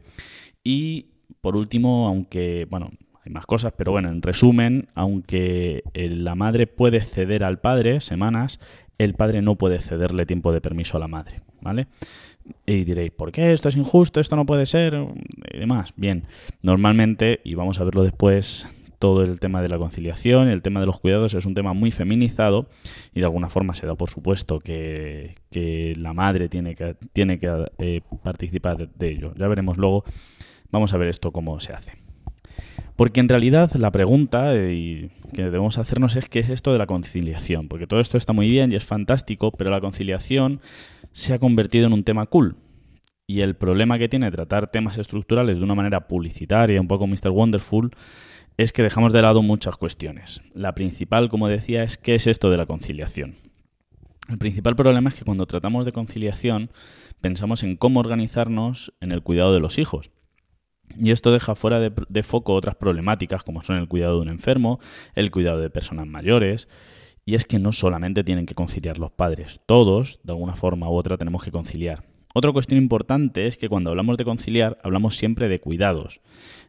Y 0.62 1.06
por 1.40 1.56
último, 1.56 2.06
aunque, 2.06 2.68
bueno, 2.70 2.92
hay 3.24 3.32
más 3.32 3.44
cosas, 3.44 3.72
pero 3.76 3.90
bueno, 3.90 4.08
en 4.08 4.22
resumen, 4.22 4.86
aunque 4.94 5.82
la 5.94 6.36
madre 6.36 6.68
puede 6.68 7.00
ceder 7.00 7.42
al 7.42 7.58
padre 7.58 8.00
semanas, 8.00 8.60
el 8.98 9.14
padre 9.14 9.42
no 9.42 9.56
puede 9.56 9.80
cederle 9.80 10.26
tiempo 10.26 10.52
de 10.52 10.60
permiso 10.60 10.96
a 10.96 11.00
la 11.00 11.08
madre, 11.08 11.40
¿vale? 11.60 11.88
Y 12.66 12.84
diréis, 12.84 13.10
¿por 13.10 13.32
qué? 13.32 13.52
Esto 13.52 13.68
es 13.68 13.76
injusto, 13.76 14.20
esto 14.20 14.36
no 14.36 14.46
puede 14.46 14.66
ser, 14.66 14.94
y 15.52 15.58
demás. 15.58 15.92
Bien, 15.96 16.24
normalmente, 16.62 17.40
y 17.42 17.54
vamos 17.54 17.80
a 17.80 17.84
verlo 17.84 18.04
después, 18.04 18.66
todo 19.02 19.25
el 19.25 19.40
tema 19.40 19.61
de 19.62 19.68
la 19.68 19.78
conciliación, 19.78 20.47
el 20.47 20.62
tema 20.62 20.78
de 20.78 20.87
los 20.87 21.00
cuidados 21.00 21.35
es 21.35 21.44
un 21.44 21.54
tema 21.54 21.73
muy 21.73 21.90
feminizado 21.90 22.68
y 23.12 23.18
de 23.18 23.25
alguna 23.25 23.49
forma 23.49 23.75
se 23.75 23.85
da 23.85 23.97
por 23.97 24.09
supuesto 24.09 24.61
que, 24.61 25.35
la 25.99 26.12
madre 26.12 26.49
tiene 26.49 26.76
que, 26.76 26.94
tiene 27.12 27.40
que 27.40 27.66
eh, 27.78 28.02
participar 28.23 28.88
de 28.88 29.11
ello. 29.11 29.35
Ya 29.37 29.49
veremos 29.49 29.76
luego, 29.76 30.04
vamos 30.71 30.94
a 30.94 30.99
ver 30.99 31.09
esto 31.09 31.32
cómo 31.32 31.59
se 31.59 31.73
hace. 31.73 31.94
Porque 32.94 33.18
en 33.18 33.28
realidad 33.28 33.73
la 33.75 33.90
pregunta 33.90 34.54
eh, 34.54 35.11
que 35.35 35.42
debemos 35.42 35.78
hacernos 35.78 36.14
es 36.14 36.28
qué 36.28 36.38
es 36.38 36.49
esto 36.49 36.71
de 36.71 36.78
la 36.78 36.87
conciliación. 36.87 37.66
Porque 37.66 37.88
todo 37.88 37.99
esto 37.99 38.16
está 38.16 38.32
muy 38.32 38.49
bien 38.49 38.71
y 38.71 38.76
es 38.76 38.85
fantástico, 38.85 39.50
pero 39.50 39.71
la 39.71 39.80
conciliación 39.80 40.61
se 41.11 41.35
ha 41.35 41.40
convertido 41.40 41.88
en 41.88 41.92
un 41.92 42.04
tema 42.04 42.26
cool. 42.26 42.54
Y 43.26 43.40
el 43.40 43.56
problema 43.56 43.99
que 43.99 44.09
tiene 44.09 44.30
tratar 44.30 44.71
temas 44.71 44.97
estructurales 44.97 45.59
de 45.59 45.64
una 45.64 45.75
manera 45.75 46.06
publicitaria, 46.06 46.80
un 46.80 46.87
poco 46.87 47.09
Mr. 47.09 47.30
Wonderful, 47.30 47.90
es 48.56 48.73
que 48.73 48.82
dejamos 48.82 49.12
de 49.12 49.23
lado 49.23 49.42
muchas 49.42 49.76
cuestiones. 49.76 50.40
La 50.54 50.75
principal, 50.75 51.28
como 51.28 51.49
decía, 51.49 51.82
es 51.82 51.97
qué 51.97 52.14
es 52.14 52.26
esto 52.26 52.50
de 52.50 52.56
la 52.56 52.66
conciliación. 52.66 53.37
El 54.28 54.38
principal 54.38 54.76
problema 54.76 55.11
es 55.11 55.16
que 55.16 55.25
cuando 55.25 55.47
tratamos 55.47 55.85
de 55.85 55.92
conciliación 55.92 56.71
pensamos 57.21 57.62
en 57.62 57.76
cómo 57.76 58.00
organizarnos 58.00 58.92
en 59.00 59.12
el 59.12 59.23
cuidado 59.23 59.52
de 59.52 59.61
los 59.61 59.78
hijos. 59.78 60.11
Y 60.97 61.11
esto 61.11 61.32
deja 61.32 61.54
fuera 61.54 61.80
de, 61.80 62.23
foco 62.23 62.54
otras 62.54 62.75
problemáticas 62.75 63.42
como 63.42 63.62
son 63.62 63.76
el 63.76 63.88
cuidado 63.88 64.16
de 64.16 64.23
un 64.23 64.28
enfermo, 64.28 64.78
el 65.14 65.30
cuidado 65.30 65.59
de 65.59 65.71
personas 65.71 66.06
mayores. 66.06 66.68
Y 67.25 67.35
es 67.37 67.47
que 67.47 67.59
no 67.59 67.73
solamente 67.73 68.25
tienen 68.25 68.47
que 68.47 68.54
conciliar 68.54 68.99
los 68.99 69.12
padres, 69.12 69.61
todos, 69.66 70.21
de 70.25 70.32
alguna 70.32 70.56
forma 70.56 70.90
u 70.90 70.94
otra, 70.94 71.16
tenemos 71.16 71.42
que 71.42 71.52
conciliar. 71.52 72.12
Otra 72.34 72.52
cuestión 72.52 72.78
importante 72.78 73.46
es 73.46 73.56
que 73.56 73.68
cuando 73.68 73.90
hablamos 73.90 74.16
de 74.16 74.24
conciliar, 74.24 74.78
hablamos 74.82 75.16
siempre 75.16 75.48
de 75.48 75.60
cuidados. 75.60 76.20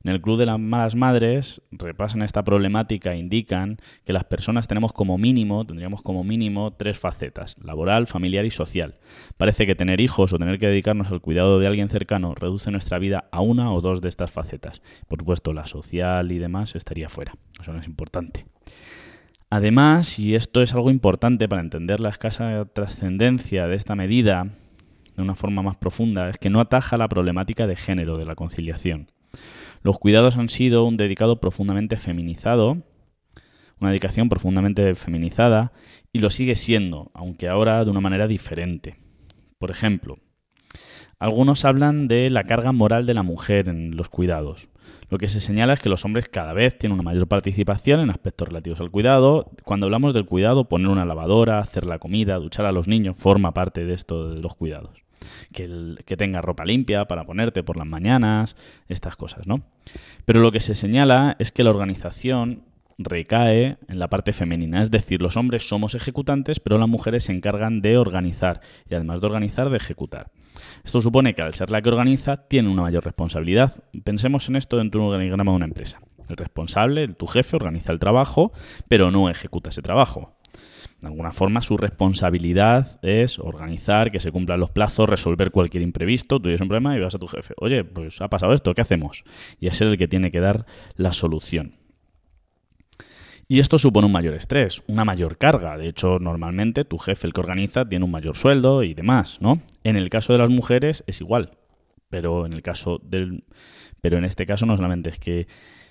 En 0.03 0.12
el 0.12 0.22
Club 0.22 0.38
de 0.38 0.46
las 0.46 0.60
Malas 0.60 0.96
Madres 0.96 1.62
repasan 1.72 2.22
esta 2.22 2.43
problemática 2.43 3.13
e 3.13 3.17
indican 3.17 3.77
que 4.03 4.12
las 4.12 4.25
personas 4.25 4.67
tenemos 4.67 4.91
como 4.91 5.17
mínimo, 5.17 5.65
tendríamos 5.65 6.01
como 6.01 6.25
mínimo 6.25 6.74
tres 6.74 7.00
facetas, 7.00 7.55
laboral, 7.63 8.08
familiar 8.08 8.43
y 8.43 8.51
social. 8.51 8.96
Parece 9.38 9.65
que 9.65 9.75
tener 9.75 10.01
hijos 10.01 10.34
o 10.34 10.38
tener 10.38 10.60
que 10.60 10.67
dedicarnos 10.67 11.10
al 11.12 11.22
cuidado 11.22 11.60
de 11.60 11.67
alguien 11.67 11.88
cercano 11.88 12.36
reduce 12.36 12.70
nuestra 12.70 13.00
vida 13.00 13.29
a 13.32 13.39
una 13.39 13.72
o 13.74 13.79
dos 13.79 14.01
de 14.01 14.10
estas 14.10 14.32
facetas. 14.32 14.82
Por 15.08 15.20
supuesto, 15.20 15.53
la 15.53 15.67
social 15.67 16.32
y 16.34 16.39
demás 16.39 16.75
estaría 16.75 17.08
fuera. 17.08 17.36
Eso 17.60 17.72
no 17.72 17.79
es 17.79 17.88
importante. 17.88 18.46
Además, 19.50 20.17
y 20.20 20.36
esto 20.36 20.62
es 20.62 20.74
algo 20.74 20.89
importante 20.89 21.48
para 21.48 21.62
entender 21.62 22.00
la 22.00 22.10
escasa 22.10 22.65
trascendencia 22.74 23.67
de 23.67 23.75
esta 23.75 23.96
medida 23.96 24.48
de 25.15 25.22
una 25.22 25.36
forma 25.36 25.62
más 25.62 25.77
profunda, 25.77 26.29
es 26.29 26.38
que 26.38 26.50
no 26.50 26.60
ataja 26.60 26.98
la 26.98 27.08
problemática 27.08 27.67
de 27.67 27.75
género 27.75 28.17
de 28.17 28.25
la 28.25 28.36
conciliación. 28.36 29.08
Los 29.84 29.98
cuidados 29.98 30.38
han 30.38 30.50
sido 30.50 30.86
un 30.86 30.98
dedicado 30.98 31.39
profundamente 31.41 31.98
feminizado, 31.98 32.84
una 33.79 33.89
dedicación 33.89 34.29
profundamente 34.29 34.96
feminizada, 34.96 35.74
y 36.13 36.20
lo 36.20 36.29
sigue 36.29 36.55
siendo, 36.55 37.12
aunque 37.13 37.50
ahora 37.50 37.84
de 37.84 37.91
una 37.91 38.00
manera 38.00 38.27
diferente. 38.27 38.96
Por 39.58 39.72
ejemplo, 39.72 40.20
algunos 41.20 41.65
hablan 41.65 42.08
de 42.08 42.29
la 42.29 42.43
carga 42.46 42.72
moral 42.72 43.05
de 43.05 43.13
la 43.13 43.24
mujer 43.24 43.67
en 43.67 43.96
los 43.98 44.10
cuidados. 44.10 44.70
Lo 45.10 45.17
que 45.17 45.27
se 45.27 45.41
señala 45.41 45.74
es 45.74 45.79
que 45.79 45.89
los 45.89 46.05
hombres 46.05 46.29
cada 46.29 46.53
vez 46.53 46.77
tienen 46.77 46.93
una 46.93 47.03
mayor 47.03 47.27
participación 47.27 48.00
en 48.00 48.10
aspectos 48.10 48.48
relativos 48.48 48.79
al 48.79 48.89
cuidado. 48.89 49.51
Cuando 49.63 49.86
hablamos 49.86 50.13
del 50.13 50.25
cuidado, 50.25 50.70
poner 50.70 50.88
una 50.88 51.05
lavadora, 51.05 51.60
hacer 51.60 51.86
la 51.86 52.00
comida, 52.00 52.38
duchar 52.38 52.65
a 52.65 52.72
los 52.72 52.88
niños, 52.88 53.15
forma 53.17 53.53
parte 53.53 53.86
de 53.86 53.93
esto 53.93 54.34
de 54.34 54.41
los 54.41 54.55
cuidados 54.55 55.02
que, 55.51 55.96
que 56.06 56.18
tenga 56.18 56.42
ropa 56.42 56.65
limpia 56.65 57.06
para 57.06 57.25
ponerte 57.25 57.63
por 57.63 57.77
las 57.77 57.88
mañanas, 57.88 58.56
estas 58.88 59.15
cosas, 59.15 59.48
¿no? 59.48 59.63
Pero 60.25 60.42
lo 60.42 60.51
que 60.51 60.60
se 60.60 60.75
señala 60.75 61.36
es 61.39 61.51
que 61.51 61.63
la 61.63 61.70
organización 61.70 62.63
recae 62.98 63.77
en 63.88 64.00
la 64.00 64.10
parte 64.10 64.34
femenina, 64.34 64.82
es 64.82 64.92
decir, 64.92 65.22
los 65.22 65.38
hombres 65.38 65.68
somos 65.68 65.96
ejecutantes, 65.96 66.60
pero 66.60 66.77
las 66.77 66.89
mujeres 66.89 67.24
se 67.24 67.32
encargan 67.32 67.82
de 67.82 67.98
organizar 67.98 68.62
y 68.89 68.96
además 68.96 69.22
de 69.22 69.27
organizar, 69.27 69.70
de 69.70 69.77
ejecutar. 69.77 70.32
Esto 70.84 71.01
supone 71.01 71.34
que 71.34 71.42
al 71.42 71.53
ser 71.53 71.72
la 71.72 71.82
que 71.82 71.89
organiza, 71.89 72.48
tiene 72.48 72.70
una 72.70 72.84
mayor 72.84 73.03
responsabilidad. 73.03 73.84
Pensemos 74.03 74.48
en 74.50 74.56
esto 74.56 74.77
dentro 74.77 75.00
de 75.00 75.08
un 75.08 75.13
organigrama 75.13 75.51
de 75.51 75.56
una 75.56 75.65
empresa. 75.65 76.00
El 76.30 76.38
responsable, 76.38 77.08
tu 77.08 77.27
jefe, 77.27 77.56
organiza 77.56 77.92
el 77.92 78.00
trabajo, 78.00 78.51
pero 78.88 79.12
no 79.12 79.30
ejecuta 79.30 79.70
ese 79.70 79.82
trabajo. 79.82 80.36
De 81.03 81.10
alguna 81.10 81.33
forma 81.33 81.62
su 81.62 81.75
responsabilidad 81.75 82.98
es 83.03 83.38
organizar, 83.38 84.10
que 84.10 84.22
se 84.22 84.31
cumplan 84.31 84.62
los 84.62 84.72
plazos, 84.72 85.10
resolver 85.10 85.51
cualquier 85.51 85.83
imprevisto. 85.83 86.38
Tú 86.38 86.43
tienes 86.43 86.62
un 86.62 86.69
problema 86.69 86.95
y 86.95 87.01
vas 87.01 87.13
a 87.13 87.19
tu 87.19 87.27
jefe. 87.27 87.53
Oye, 87.57 87.83
pues 87.83 88.22
ha 88.22 88.29
pasado 88.29 88.53
esto, 88.53 88.74
¿qué 88.74 88.81
hacemos? 88.81 89.25
Y 89.60 89.67
es 89.67 89.81
él 89.81 89.89
el 89.89 89.98
que 89.98 90.07
tiene 90.07 90.31
que 90.31 90.39
dar 90.39 90.65
la 90.95 91.12
solución. 91.12 91.75
Y 93.50 93.60
esto 93.60 93.77
supone 93.77 94.05
un 94.05 94.13
mayor 94.13 94.33
estrés, 94.33 94.81
una 94.88 95.03
mayor 95.03 95.38
carga. 95.38 95.77
De 95.77 95.89
hecho, 95.89 96.19
normalmente 96.19 96.86
tu 96.86 96.98
jefe, 96.98 97.27
el 97.27 97.33
que 97.33 97.41
organiza, 97.41 97.83
tiene 97.83 98.05
un 98.05 98.12
mayor 98.12 98.38
sueldo 98.38 98.83
y 98.83 98.93
demás, 98.93 99.39
¿no? 99.41 99.62
En 99.83 99.98
el 99.98 100.10
caso 100.10 100.31
de 100.31 100.39
las 100.39 100.50
mujeres 100.50 101.03
es 101.05 101.19
igual. 101.19 101.51
Pero 102.10 102.45
en 102.45 102.53
el 102.53 102.62
caso 102.62 103.01
del. 103.03 103.43
Pero 104.00 104.17
en 104.17 104.24
este 104.24 104.45
caso 104.45 104.65
no 104.65 104.77
solamente 104.77 105.10
es 105.10 105.19
que 105.19 105.48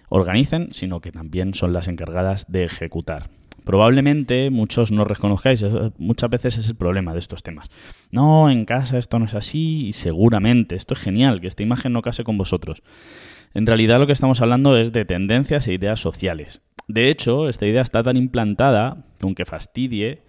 organicen, 0.08 0.72
sino 0.72 1.02
que 1.02 1.12
también 1.12 1.52
son 1.52 1.74
las 1.74 1.86
encargadas 1.88 2.50
de 2.50 2.64
ejecutar. 2.64 3.28
Probablemente 3.64 4.50
muchos 4.50 4.90
no 4.90 5.04
reconozcáis, 5.04 5.64
muchas 5.98 6.30
veces 6.30 6.58
es 6.58 6.68
el 6.68 6.74
problema 6.74 7.12
de 7.12 7.20
estos 7.20 7.42
temas. 7.42 7.70
No, 8.10 8.50
en 8.50 8.64
casa 8.64 8.98
esto 8.98 9.18
no 9.18 9.26
es 9.26 9.34
así 9.34 9.86
y 9.86 9.92
seguramente, 9.92 10.74
esto 10.74 10.94
es 10.94 11.00
genial, 11.00 11.40
que 11.40 11.46
esta 11.46 11.62
imagen 11.62 11.92
no 11.92 12.02
case 12.02 12.24
con 12.24 12.38
vosotros. 12.38 12.82
En 13.54 13.66
realidad 13.66 13.98
lo 13.98 14.06
que 14.06 14.12
estamos 14.12 14.40
hablando 14.40 14.76
es 14.76 14.92
de 14.92 15.04
tendencias 15.04 15.68
e 15.68 15.74
ideas 15.74 16.00
sociales. 16.00 16.62
De 16.88 17.08
hecho, 17.08 17.48
esta 17.48 17.66
idea 17.66 17.82
está 17.82 18.02
tan 18.02 18.16
implantada 18.16 19.06
que 19.18 19.26
aunque 19.26 19.44
fastidie, 19.44 20.22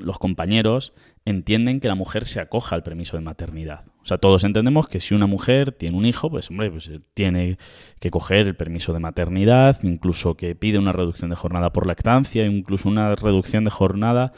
los 0.00 0.18
compañeros 0.18 0.94
entienden 1.24 1.80
que 1.80 1.88
la 1.88 1.94
mujer 1.94 2.26
se 2.26 2.40
acoja 2.40 2.74
al 2.74 2.82
permiso 2.82 3.16
de 3.16 3.22
maternidad. 3.22 3.84
O 4.02 4.06
sea, 4.06 4.18
todos 4.18 4.42
entendemos 4.42 4.88
que 4.88 5.00
si 5.00 5.14
una 5.14 5.26
mujer 5.26 5.70
tiene 5.72 5.96
un 5.96 6.04
hijo, 6.04 6.28
pues 6.28 6.50
hombre, 6.50 6.70
pues 6.70 6.90
tiene 7.14 7.56
que 8.00 8.10
coger 8.10 8.48
el 8.48 8.56
permiso 8.56 8.92
de 8.92 8.98
maternidad, 8.98 9.78
incluso 9.84 10.36
que 10.36 10.56
pide 10.56 10.78
una 10.78 10.92
reducción 10.92 11.30
de 11.30 11.36
jornada 11.36 11.72
por 11.72 11.86
lactancia, 11.86 12.44
incluso 12.44 12.88
una 12.88 13.14
reducción 13.14 13.62
de 13.62 13.70
jornada 13.70 14.32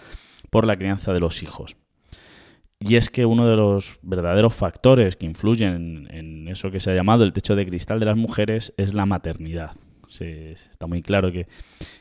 por 0.50 0.66
la 0.66 0.76
crianza 0.76 1.14
de 1.14 1.20
los 1.20 1.42
hijos. 1.42 1.76
Y 2.78 2.96
es 2.96 3.08
que 3.08 3.24
uno 3.24 3.48
de 3.48 3.56
los 3.56 3.98
verdaderos 4.02 4.52
factores 4.52 5.16
que 5.16 5.24
influyen 5.24 6.08
en 6.10 6.48
eso 6.48 6.70
que 6.70 6.80
se 6.80 6.90
ha 6.90 6.94
llamado 6.94 7.24
el 7.24 7.32
techo 7.32 7.56
de 7.56 7.66
cristal 7.66 7.98
de 7.98 8.06
las 8.06 8.16
mujeres 8.16 8.74
es 8.76 8.92
la 8.92 9.06
maternidad. 9.06 9.72
está 10.20 10.86
muy 10.86 11.00
claro 11.00 11.32
que, 11.32 11.46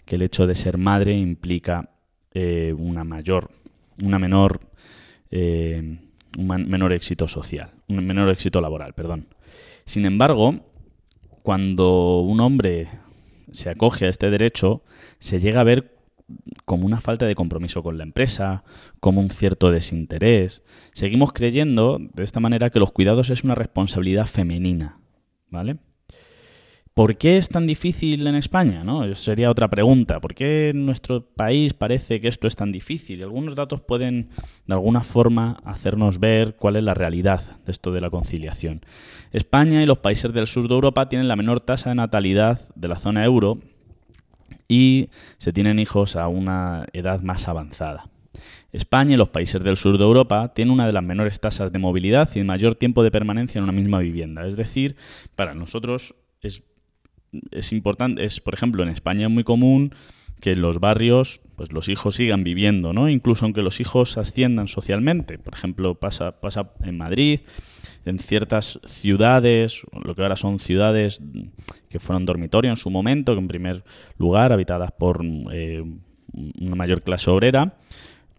el 0.07 0.21
hecho 0.21 0.45
de 0.45 0.55
ser 0.55 0.77
madre 0.77 1.17
implica 1.17 1.91
eh, 2.33 2.75
una 2.77 3.05
mayor, 3.05 3.51
una 4.01 4.19
menor 4.19 4.59
eh, 5.31 5.97
un 6.37 6.47
menor 6.47 6.93
éxito 6.93 7.27
social, 7.27 7.71
un 7.87 8.05
menor 8.05 8.29
éxito 8.29 8.61
laboral, 8.61 8.93
perdón. 8.93 9.27
Sin 9.85 10.05
embargo, 10.05 10.61
cuando 11.41 12.19
un 12.19 12.39
hombre 12.39 12.89
se 13.51 13.69
acoge 13.69 14.05
a 14.05 14.09
este 14.09 14.29
derecho, 14.29 14.83
se 15.19 15.39
llega 15.39 15.61
a 15.61 15.65
ver 15.65 15.93
como 16.65 16.85
una 16.85 17.01
falta 17.01 17.25
de 17.25 17.35
compromiso 17.35 17.83
con 17.83 17.97
la 17.97 18.03
empresa, 18.03 18.63
como 18.99 19.21
un 19.21 19.29
cierto 19.29 19.71
desinterés. 19.71 20.63
Seguimos 20.93 21.33
creyendo 21.33 21.99
de 21.99 22.23
esta 22.23 22.39
manera 22.39 22.69
que 22.69 22.79
los 22.79 22.91
cuidados 22.91 23.29
es 23.29 23.43
una 23.43 23.55
responsabilidad 23.55 24.25
femenina, 24.25 24.99
¿vale? 25.49 25.77
¿Por 26.93 27.17
qué 27.17 27.37
es 27.37 27.49
tan 27.49 27.65
difícil 27.65 28.27
en 28.27 28.35
España? 28.35 28.83
¿no? 28.83 29.11
Sería 29.15 29.49
otra 29.49 29.67
pregunta. 29.67 30.19
¿Por 30.19 30.35
qué 30.35 30.69
en 30.69 30.85
nuestro 30.85 31.25
país 31.25 31.73
parece 31.73 32.21
que 32.21 32.27
esto 32.27 32.45
es 32.45 32.55
tan 32.55 32.71
difícil? 32.71 33.19
Y 33.19 33.23
algunos 33.23 33.55
datos 33.55 33.81
pueden, 33.81 34.29
de 34.67 34.73
alguna 34.75 35.01
forma, 35.03 35.59
hacernos 35.65 36.19
ver 36.19 36.55
cuál 36.55 36.75
es 36.75 36.83
la 36.83 36.93
realidad 36.93 37.57
de 37.65 37.71
esto 37.71 37.91
de 37.91 38.01
la 38.01 38.11
conciliación. 38.11 38.85
España 39.31 39.81
y 39.81 39.87
los 39.87 39.97
países 39.97 40.31
del 40.33 40.45
sur 40.45 40.67
de 40.67 40.75
Europa 40.75 41.09
tienen 41.09 41.27
la 41.27 41.35
menor 41.35 41.61
tasa 41.61 41.89
de 41.89 41.95
natalidad 41.95 42.69
de 42.75 42.87
la 42.87 42.97
zona 42.97 43.25
euro 43.25 43.57
y 44.67 45.09
se 45.39 45.51
tienen 45.51 45.79
hijos 45.79 46.15
a 46.15 46.27
una 46.27 46.85
edad 46.93 47.21
más 47.21 47.47
avanzada. 47.47 48.11
España 48.71 49.15
y 49.15 49.17
los 49.17 49.29
países 49.29 49.63
del 49.63 49.77
sur 49.77 49.97
de 49.97 50.03
Europa 50.03 50.53
tienen 50.53 50.71
una 50.71 50.85
de 50.85 50.93
las 50.93 51.03
menores 51.03 51.39
tasas 51.39 51.71
de 51.71 51.79
movilidad 51.79 52.29
y 52.35 52.43
mayor 52.43 52.75
tiempo 52.75 53.01
de 53.01 53.09
permanencia 53.09 53.57
en 53.57 53.63
una 53.63 53.73
misma 53.73 53.97
vivienda. 53.97 54.45
Es 54.45 54.55
decir, 54.55 54.95
para 55.35 55.55
nosotros 55.55 56.13
es 56.41 56.61
es 57.51 57.71
importante, 57.71 58.23
es, 58.23 58.39
por 58.39 58.53
ejemplo, 58.53 58.83
en 58.83 58.89
España 58.89 59.27
es 59.27 59.31
muy 59.31 59.43
común 59.43 59.93
que 60.39 60.51
en 60.51 60.61
los 60.61 60.79
barrios 60.79 61.39
pues 61.55 61.71
los 61.71 61.87
hijos 61.87 62.15
sigan 62.15 62.43
viviendo, 62.43 62.91
¿no? 62.91 63.09
Incluso 63.09 63.45
aunque 63.45 63.61
los 63.61 63.79
hijos 63.79 64.17
asciendan 64.17 64.67
socialmente. 64.67 65.37
Por 65.37 65.53
ejemplo, 65.53 65.95
pasa, 65.95 66.41
pasa 66.41 66.71
en 66.83 66.97
Madrid, 66.97 67.41
en 68.05 68.19
ciertas 68.19 68.79
ciudades, 68.85 69.81
lo 70.03 70.15
que 70.15 70.21
ahora 70.21 70.35
son 70.35 70.59
ciudades 70.59 71.21
que 71.89 71.99
fueron 71.99 72.25
dormitorio 72.25 72.71
en 72.71 72.77
su 72.77 72.89
momento, 72.89 73.33
que 73.33 73.39
en 73.39 73.47
primer 73.47 73.83
lugar 74.17 74.51
habitadas 74.51 74.91
por 74.91 75.23
eh, 75.51 75.83
una 76.33 76.75
mayor 76.75 77.03
clase 77.03 77.29
obrera, 77.29 77.77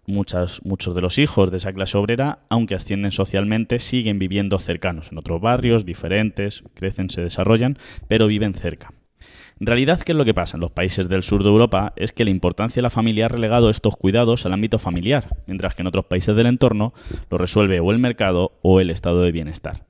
muchos 0.06 0.94
de 0.94 1.00
los 1.00 1.18
hijos 1.18 1.50
de 1.50 1.56
esa 1.56 1.72
clase 1.72 1.96
obrera, 1.98 2.40
aunque 2.48 2.74
ascienden 2.74 3.12
socialmente, 3.12 3.78
siguen 3.78 4.18
viviendo 4.18 4.58
cercanos, 4.58 5.12
en 5.12 5.18
otros 5.18 5.40
barrios 5.40 5.84
diferentes, 5.84 6.62
crecen, 6.74 7.10
se 7.10 7.22
desarrollan, 7.22 7.78
pero 8.08 8.26
viven 8.26 8.54
cerca. 8.54 8.92
En 9.60 9.66
realidad, 9.66 10.00
¿qué 10.00 10.12
es 10.12 10.18
lo 10.18 10.24
que 10.24 10.34
pasa 10.34 10.56
en 10.56 10.60
los 10.60 10.72
países 10.72 11.08
del 11.08 11.22
sur 11.22 11.42
de 11.44 11.48
Europa? 11.48 11.92
Es 11.96 12.12
que 12.12 12.24
la 12.24 12.30
importancia 12.30 12.80
de 12.80 12.82
la 12.82 12.90
familia 12.90 13.26
ha 13.26 13.28
relegado 13.28 13.70
estos 13.70 13.96
cuidados 13.96 14.44
al 14.44 14.52
ámbito 14.52 14.78
familiar, 14.78 15.36
mientras 15.46 15.74
que 15.74 15.82
en 15.82 15.86
otros 15.86 16.06
países 16.06 16.34
del 16.34 16.46
entorno 16.46 16.92
lo 17.30 17.38
resuelve 17.38 17.78
o 17.78 17.92
el 17.92 18.00
mercado 18.00 18.58
o 18.62 18.80
el 18.80 18.90
estado 18.90 19.22
de 19.22 19.30
bienestar. 19.30 19.86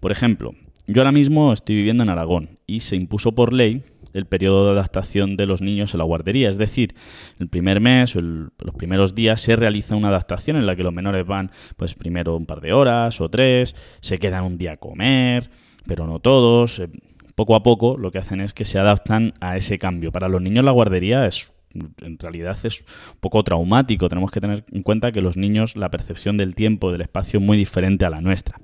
Por 0.00 0.12
ejemplo, 0.12 0.54
yo 0.86 1.02
ahora 1.02 1.12
mismo 1.12 1.52
estoy 1.52 1.76
viviendo 1.76 2.02
en 2.02 2.08
Aragón 2.08 2.58
y 2.66 2.80
se 2.80 2.96
impuso 2.96 3.32
por 3.32 3.52
ley 3.52 3.84
el 4.12 4.26
periodo 4.26 4.66
de 4.66 4.72
adaptación 4.72 5.36
de 5.36 5.46
los 5.46 5.62
niños 5.62 5.94
en 5.94 5.98
la 5.98 6.04
guardería. 6.04 6.48
Es 6.48 6.58
decir, 6.58 6.94
el 7.38 7.48
primer 7.48 7.80
mes 7.80 8.16
o 8.16 8.20
los 8.20 8.74
primeros 8.76 9.14
días 9.14 9.40
se 9.40 9.56
realiza 9.56 9.96
una 9.96 10.08
adaptación 10.08 10.56
en 10.56 10.66
la 10.66 10.76
que 10.76 10.82
los 10.82 10.92
menores 10.92 11.26
van, 11.26 11.50
pues 11.76 11.94
primero 11.94 12.36
un 12.36 12.46
par 12.46 12.60
de 12.60 12.72
horas 12.72 13.20
o 13.20 13.28
tres, 13.28 13.74
se 14.00 14.18
quedan 14.18 14.44
un 14.44 14.58
día 14.58 14.72
a 14.72 14.76
comer, 14.76 15.50
pero 15.86 16.06
no 16.06 16.18
todos. 16.18 16.78
Eh, 16.78 16.88
poco 17.34 17.54
a 17.54 17.62
poco 17.62 17.96
lo 17.96 18.10
que 18.10 18.18
hacen 18.18 18.40
es 18.40 18.52
que 18.52 18.64
se 18.64 18.78
adaptan 18.78 19.34
a 19.40 19.56
ese 19.56 19.78
cambio. 19.78 20.12
Para 20.12 20.28
los 20.28 20.42
niños 20.42 20.64
la 20.64 20.72
guardería 20.72 21.26
es 21.26 21.52
en 21.74 22.18
realidad 22.18 22.58
es 22.64 22.80
un 22.80 23.18
poco 23.20 23.42
traumático. 23.42 24.08
Tenemos 24.08 24.30
que 24.30 24.40
tener 24.40 24.64
en 24.70 24.82
cuenta 24.82 25.12
que 25.12 25.22
los 25.22 25.36
niños 25.36 25.76
la 25.76 25.90
percepción 25.90 26.36
del 26.36 26.54
tiempo, 26.54 26.92
del 26.92 27.00
espacio 27.00 27.40
es 27.40 27.46
muy 27.46 27.56
diferente 27.56 28.04
a 28.04 28.10
la 28.10 28.20
nuestra. 28.20 28.60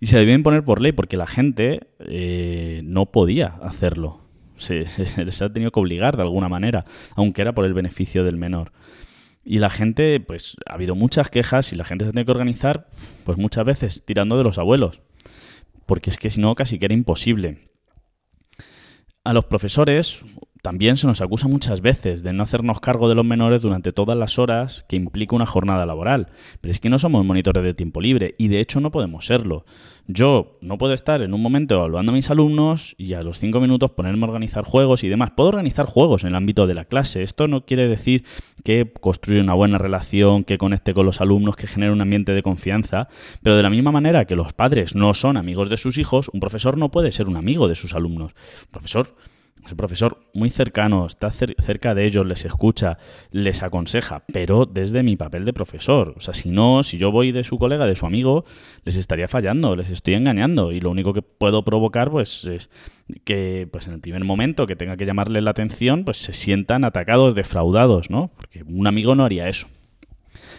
Y 0.00 0.06
se 0.06 0.18
deben 0.18 0.42
poner 0.42 0.64
por 0.64 0.80
ley 0.80 0.92
porque 0.92 1.16
la 1.16 1.26
gente 1.26 1.88
eh, 1.98 2.80
no 2.84 3.06
podía 3.06 3.58
hacerlo 3.62 4.27
se, 4.58 4.84
les 5.24 5.42
ha 5.42 5.52
tenido 5.52 5.70
que 5.70 5.80
obligar 5.80 6.16
de 6.16 6.22
alguna 6.22 6.48
manera, 6.48 6.84
aunque 7.14 7.42
era 7.42 7.54
por 7.54 7.64
el 7.64 7.74
beneficio 7.74 8.24
del 8.24 8.36
menor. 8.36 8.72
Y 9.44 9.60
la 9.60 9.70
gente, 9.70 10.20
pues 10.20 10.56
ha 10.66 10.74
habido 10.74 10.94
muchas 10.94 11.30
quejas 11.30 11.72
y 11.72 11.76
la 11.76 11.84
gente 11.84 12.04
se 12.04 12.12
tiene 12.12 12.24
que 12.24 12.30
organizar, 12.30 12.88
pues 13.24 13.38
muchas 13.38 13.64
veces 13.64 14.04
tirando 14.04 14.36
de 14.36 14.44
los 14.44 14.58
abuelos, 14.58 15.00
porque 15.86 16.10
es 16.10 16.18
que 16.18 16.30
si 16.30 16.40
no 16.40 16.54
casi 16.54 16.78
que 16.78 16.84
era 16.84 16.94
imposible. 16.94 17.68
A 19.24 19.32
los 19.32 19.46
profesores 19.46 20.22
también 20.62 20.96
se 20.96 21.06
nos 21.06 21.20
acusa 21.20 21.48
muchas 21.48 21.80
veces 21.80 22.22
de 22.22 22.32
no 22.32 22.42
hacernos 22.42 22.80
cargo 22.80 23.08
de 23.08 23.14
los 23.14 23.24
menores 23.24 23.62
durante 23.62 23.92
todas 23.92 24.16
las 24.16 24.38
horas 24.38 24.84
que 24.88 24.96
implica 24.96 25.36
una 25.36 25.46
jornada 25.46 25.86
laboral. 25.86 26.28
Pero 26.60 26.72
es 26.72 26.80
que 26.80 26.90
no 26.90 26.98
somos 26.98 27.24
monitores 27.24 27.62
de 27.62 27.74
tiempo 27.74 28.00
libre 28.00 28.34
y 28.38 28.48
de 28.48 28.60
hecho 28.60 28.80
no 28.80 28.90
podemos 28.90 29.26
serlo. 29.26 29.64
Yo 30.06 30.58
no 30.62 30.78
puedo 30.78 30.94
estar 30.94 31.20
en 31.20 31.34
un 31.34 31.42
momento 31.42 31.74
evaluando 31.74 32.12
a 32.12 32.14
mis 32.14 32.30
alumnos 32.30 32.94
y 32.96 33.12
a 33.12 33.22
los 33.22 33.38
cinco 33.38 33.60
minutos 33.60 33.90
ponerme 33.90 34.24
a 34.24 34.28
organizar 34.28 34.64
juegos 34.64 35.04
y 35.04 35.08
demás. 35.08 35.32
Puedo 35.36 35.50
organizar 35.50 35.86
juegos 35.86 36.24
en 36.24 36.30
el 36.30 36.34
ámbito 36.34 36.66
de 36.66 36.74
la 36.74 36.86
clase. 36.86 37.22
Esto 37.22 37.46
no 37.46 37.66
quiere 37.66 37.86
decir 37.88 38.24
que 38.64 38.90
construya 38.90 39.42
una 39.42 39.54
buena 39.54 39.76
relación, 39.76 40.44
que 40.44 40.56
conecte 40.56 40.94
con 40.94 41.04
los 41.04 41.20
alumnos, 41.20 41.56
que 41.56 41.66
genere 41.66 41.92
un 41.92 42.00
ambiente 42.00 42.32
de 42.32 42.42
confianza. 42.42 43.08
Pero 43.42 43.56
de 43.56 43.62
la 43.62 43.70
misma 43.70 43.92
manera 43.92 44.24
que 44.24 44.34
los 44.34 44.54
padres 44.54 44.94
no 44.94 45.12
son 45.12 45.36
amigos 45.36 45.68
de 45.68 45.76
sus 45.76 45.98
hijos, 45.98 46.30
un 46.32 46.40
profesor 46.40 46.78
no 46.78 46.90
puede 46.90 47.12
ser 47.12 47.28
un 47.28 47.36
amigo 47.36 47.68
de 47.68 47.74
sus 47.74 47.94
alumnos. 47.94 48.32
Un 48.32 48.70
profesor 48.70 49.14
el 49.70 49.76
profesor 49.76 50.20
muy 50.34 50.50
cercano, 50.50 51.06
está 51.06 51.30
cerca 51.30 51.94
de 51.94 52.06
ellos, 52.06 52.26
les 52.26 52.44
escucha, 52.44 52.98
les 53.30 53.62
aconseja, 53.62 54.24
pero 54.32 54.66
desde 54.66 55.02
mi 55.02 55.16
papel 55.16 55.44
de 55.44 55.52
profesor. 55.52 56.14
O 56.16 56.20
sea, 56.20 56.34
si 56.34 56.50
no, 56.50 56.82
si 56.82 56.98
yo 56.98 57.10
voy 57.10 57.32
de 57.32 57.44
su 57.44 57.58
colega, 57.58 57.86
de 57.86 57.96
su 57.96 58.06
amigo, 58.06 58.44
les 58.84 58.96
estaría 58.96 59.28
fallando, 59.28 59.76
les 59.76 59.90
estoy 59.90 60.14
engañando. 60.14 60.72
Y 60.72 60.80
lo 60.80 60.90
único 60.90 61.12
que 61.12 61.22
puedo 61.22 61.64
provocar, 61.64 62.10
pues, 62.10 62.44
es 62.44 62.68
que 63.24 63.68
pues 63.70 63.86
en 63.86 63.94
el 63.94 64.00
primer 64.00 64.24
momento 64.24 64.66
que 64.66 64.76
tenga 64.76 64.96
que 64.96 65.06
llamarle 65.06 65.40
la 65.40 65.50
atención, 65.50 66.04
pues 66.04 66.18
se 66.18 66.32
sientan 66.32 66.84
atacados, 66.84 67.34
defraudados, 67.34 68.10
¿no? 68.10 68.30
Porque 68.36 68.62
un 68.62 68.86
amigo 68.86 69.14
no 69.14 69.24
haría 69.24 69.48
eso. 69.48 69.68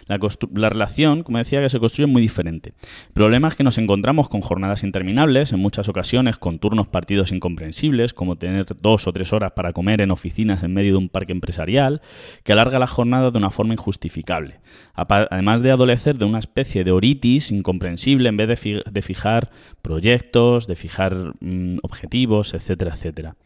La, 0.06 0.68
relación, 0.68 1.22
como 1.22 1.38
decía, 1.38 1.60
que 1.60 1.68
se 1.68 1.78
construye 1.78 2.06
muy 2.06 2.22
diferente. 2.22 2.74
El 3.08 3.12
problema 3.14 3.48
es 3.48 3.56
que 3.56 3.64
nos 3.64 3.78
encontramos 3.78 4.28
con 4.28 4.40
jornadas 4.40 4.82
interminables, 4.84 5.52
en 5.52 5.60
muchas 5.60 5.88
ocasiones 5.88 6.36
con 6.36 6.58
turnos 6.58 6.88
partidos 6.88 7.32
incomprensibles, 7.32 8.14
como 8.14 8.36
tener 8.36 8.66
dos 8.80 9.06
o 9.06 9.12
tres 9.12 9.32
horas 9.32 9.52
para 9.52 9.72
comer 9.72 10.00
en 10.00 10.10
oficinas 10.10 10.62
en 10.62 10.74
medio 10.74 10.92
de 10.92 10.98
un 10.98 11.08
parque 11.08 11.32
empresarial, 11.32 12.02
que 12.44 12.52
alarga 12.52 12.78
la 12.78 12.86
jornada 12.86 13.30
de 13.30 13.38
una 13.38 13.50
forma 13.50 13.74
injustificable. 13.74 14.60
Además 14.94 15.62
de 15.62 15.70
adolecer 15.70 16.18
de 16.18 16.24
una 16.24 16.38
especie 16.38 16.84
de 16.84 16.92
oritis 16.92 17.50
incomprensible 17.50 18.28
en 18.28 18.36
vez 18.36 18.48
de, 18.48 19.02
fijar 19.02 19.50
proyectos, 19.82 20.66
de 20.66 20.76
fijar 20.76 21.34
mm, 21.40 21.78
objetivos, 21.82 22.54
etcétera, 22.54 22.94
etcétera. 22.94 23.36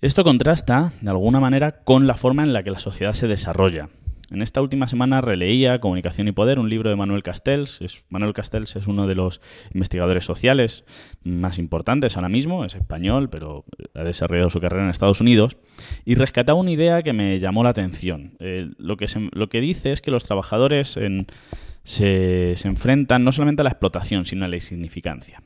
Esto 0.00 0.24
contrasta, 0.24 0.92
de 1.02 1.10
alguna 1.10 1.40
manera, 1.40 1.82
con 1.82 2.06
la 2.06 2.14
forma 2.14 2.42
en 2.42 2.52
la 2.52 2.62
que 2.62 2.70
la 2.70 2.78
sociedad 2.78 3.12
se 3.12 3.28
desarrolla. 3.28 3.90
En 4.30 4.42
esta 4.42 4.62
última 4.62 4.86
semana 4.86 5.20
releía 5.20 5.80
Comunicación 5.80 6.28
y 6.28 6.32
Poder, 6.32 6.60
un 6.60 6.70
libro 6.70 6.88
de 6.88 6.96
Manuel 6.96 7.24
Castells. 7.24 7.80
Manuel 8.10 8.32
Castells 8.32 8.76
es 8.76 8.86
uno 8.86 9.08
de 9.08 9.16
los 9.16 9.40
investigadores 9.74 10.24
sociales 10.24 10.84
más 11.24 11.58
importantes 11.58 12.16
ahora 12.16 12.28
mismo, 12.28 12.64
es 12.64 12.76
español, 12.76 13.28
pero 13.28 13.64
ha 13.94 14.04
desarrollado 14.04 14.48
su 14.48 14.60
carrera 14.60 14.84
en 14.84 14.90
Estados 14.90 15.20
Unidos, 15.20 15.56
y 16.04 16.14
rescataba 16.14 16.60
una 16.60 16.70
idea 16.70 17.02
que 17.02 17.12
me 17.12 17.40
llamó 17.40 17.64
la 17.64 17.70
atención. 17.70 18.36
Eh, 18.38 18.70
lo, 18.78 18.96
que 18.96 19.06
lo 19.32 19.48
que 19.48 19.60
dice 19.60 19.90
es 19.90 20.00
que 20.00 20.12
los 20.12 20.24
trabajadores 20.24 20.96
se, 21.82 22.54
se 22.56 22.68
enfrentan 22.68 23.24
no 23.24 23.32
solamente 23.32 23.62
a 23.62 23.64
la 23.64 23.70
explotación, 23.70 24.26
sino 24.26 24.44
a 24.44 24.48
la 24.48 24.56
insignificancia. 24.56 25.42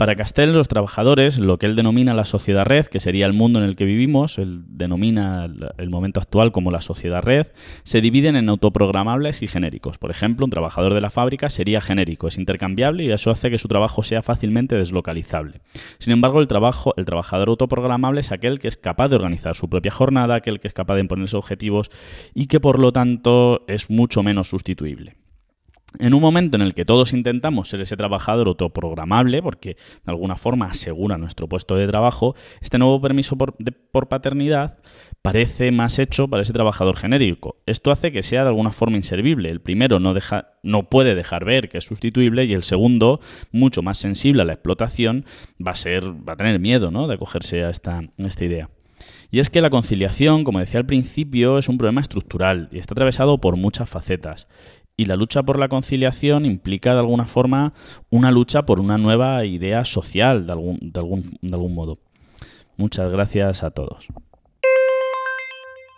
Para 0.00 0.16
Castell, 0.16 0.54
los 0.54 0.66
trabajadores, 0.66 1.38
lo 1.38 1.58
que 1.58 1.66
él 1.66 1.76
denomina 1.76 2.14
la 2.14 2.24
sociedad 2.24 2.64
red, 2.64 2.86
que 2.86 3.00
sería 3.00 3.26
el 3.26 3.34
mundo 3.34 3.58
en 3.58 3.66
el 3.66 3.76
que 3.76 3.84
vivimos, 3.84 4.38
él 4.38 4.62
denomina 4.66 5.46
el 5.76 5.90
momento 5.90 6.20
actual 6.20 6.52
como 6.52 6.70
la 6.70 6.80
sociedad 6.80 7.20
red, 7.22 7.48
se 7.84 8.00
dividen 8.00 8.34
en 8.34 8.48
autoprogramables 8.48 9.42
y 9.42 9.46
genéricos. 9.46 9.98
Por 9.98 10.10
ejemplo, 10.10 10.46
un 10.46 10.50
trabajador 10.50 10.94
de 10.94 11.02
la 11.02 11.10
fábrica 11.10 11.50
sería 11.50 11.82
genérico, 11.82 12.28
es 12.28 12.38
intercambiable 12.38 13.04
y 13.04 13.10
eso 13.10 13.30
hace 13.30 13.50
que 13.50 13.58
su 13.58 13.68
trabajo 13.68 14.02
sea 14.02 14.22
fácilmente 14.22 14.74
deslocalizable. 14.74 15.60
Sin 15.98 16.14
embargo, 16.14 16.40
el, 16.40 16.48
trabajo, 16.48 16.94
el 16.96 17.04
trabajador 17.04 17.50
autoprogramable 17.50 18.22
es 18.22 18.32
aquel 18.32 18.58
que 18.58 18.68
es 18.68 18.78
capaz 18.78 19.08
de 19.08 19.16
organizar 19.16 19.54
su 19.54 19.68
propia 19.68 19.90
jornada, 19.90 20.34
aquel 20.34 20.60
que 20.60 20.68
es 20.68 20.72
capaz 20.72 20.94
de 20.94 21.02
imponerse 21.02 21.36
objetivos 21.36 21.90
y 22.32 22.46
que 22.46 22.58
por 22.58 22.78
lo 22.78 22.92
tanto 22.92 23.66
es 23.68 23.90
mucho 23.90 24.22
menos 24.22 24.48
sustituible. 24.48 25.19
En 25.98 26.14
un 26.14 26.20
momento 26.20 26.56
en 26.56 26.62
el 26.62 26.74
que 26.74 26.84
todos 26.84 27.12
intentamos 27.12 27.68
ser 27.68 27.80
ese 27.80 27.96
trabajador 27.96 28.46
autoprogramable, 28.46 29.42
porque 29.42 29.70
de 29.74 30.12
alguna 30.12 30.36
forma 30.36 30.66
asegura 30.66 31.18
nuestro 31.18 31.48
puesto 31.48 31.74
de 31.74 31.88
trabajo, 31.88 32.36
este 32.60 32.78
nuevo 32.78 33.00
permiso 33.00 33.36
por, 33.36 33.56
paternidad 34.08 34.78
parece 35.20 35.72
más 35.72 35.98
hecho 35.98 36.28
para 36.28 36.42
ese 36.42 36.52
trabajador 36.52 36.96
genérico. 36.96 37.56
Esto 37.66 37.90
hace 37.90 38.12
que 38.12 38.22
sea 38.22 38.42
de 38.42 38.48
alguna 38.48 38.70
forma 38.70 38.98
inservible. 38.98 39.50
El 39.50 39.60
primero 39.60 39.98
no, 39.98 40.14
deja, 40.14 40.52
no 40.62 40.88
puede 40.88 41.16
dejar 41.16 41.44
ver 41.44 41.68
que 41.68 41.78
es 41.78 41.84
sustituible 41.84 42.44
y 42.44 42.52
el 42.52 42.62
segundo, 42.62 43.20
mucho 43.50 43.82
más 43.82 43.98
sensible 43.98 44.42
a 44.42 44.44
la 44.44 44.52
explotación, 44.52 45.24
va 45.64 45.72
a, 45.72 45.76
ser, 45.76 46.04
va 46.06 46.34
a 46.34 46.36
tener 46.36 46.60
miedo 46.60 46.92
¿no? 46.92 47.08
de 47.08 47.14
acogerse 47.14 47.64
a 47.64 47.70
esta, 47.70 47.98
a 47.98 48.26
esta 48.26 48.44
idea. 48.44 48.70
Y 49.30 49.38
es 49.38 49.48
que 49.48 49.60
la 49.60 49.70
conciliación, 49.70 50.44
como 50.44 50.58
decía 50.58 50.80
al 50.80 50.86
principio, 50.86 51.58
es 51.58 51.68
un 51.68 51.78
problema 51.78 52.00
estructural 52.00 52.68
y 52.72 52.78
está 52.78 52.94
atravesado 52.94 53.40
por 53.40 53.56
muchas 53.56 53.88
facetas. 53.88 54.48
Y 55.00 55.06
la 55.06 55.16
lucha 55.16 55.42
por 55.42 55.58
la 55.58 55.70
conciliación 55.70 56.44
implica 56.44 56.92
de 56.92 56.98
alguna 56.98 57.24
forma 57.24 57.72
una 58.10 58.30
lucha 58.30 58.66
por 58.66 58.80
una 58.80 58.98
nueva 58.98 59.46
idea 59.46 59.86
social, 59.86 60.46
de 60.46 60.52
algún, 60.52 61.74
modo. 61.74 62.00
Muchas 62.76 63.10
gracias 63.10 63.62
a 63.62 63.70
todos. 63.70 64.08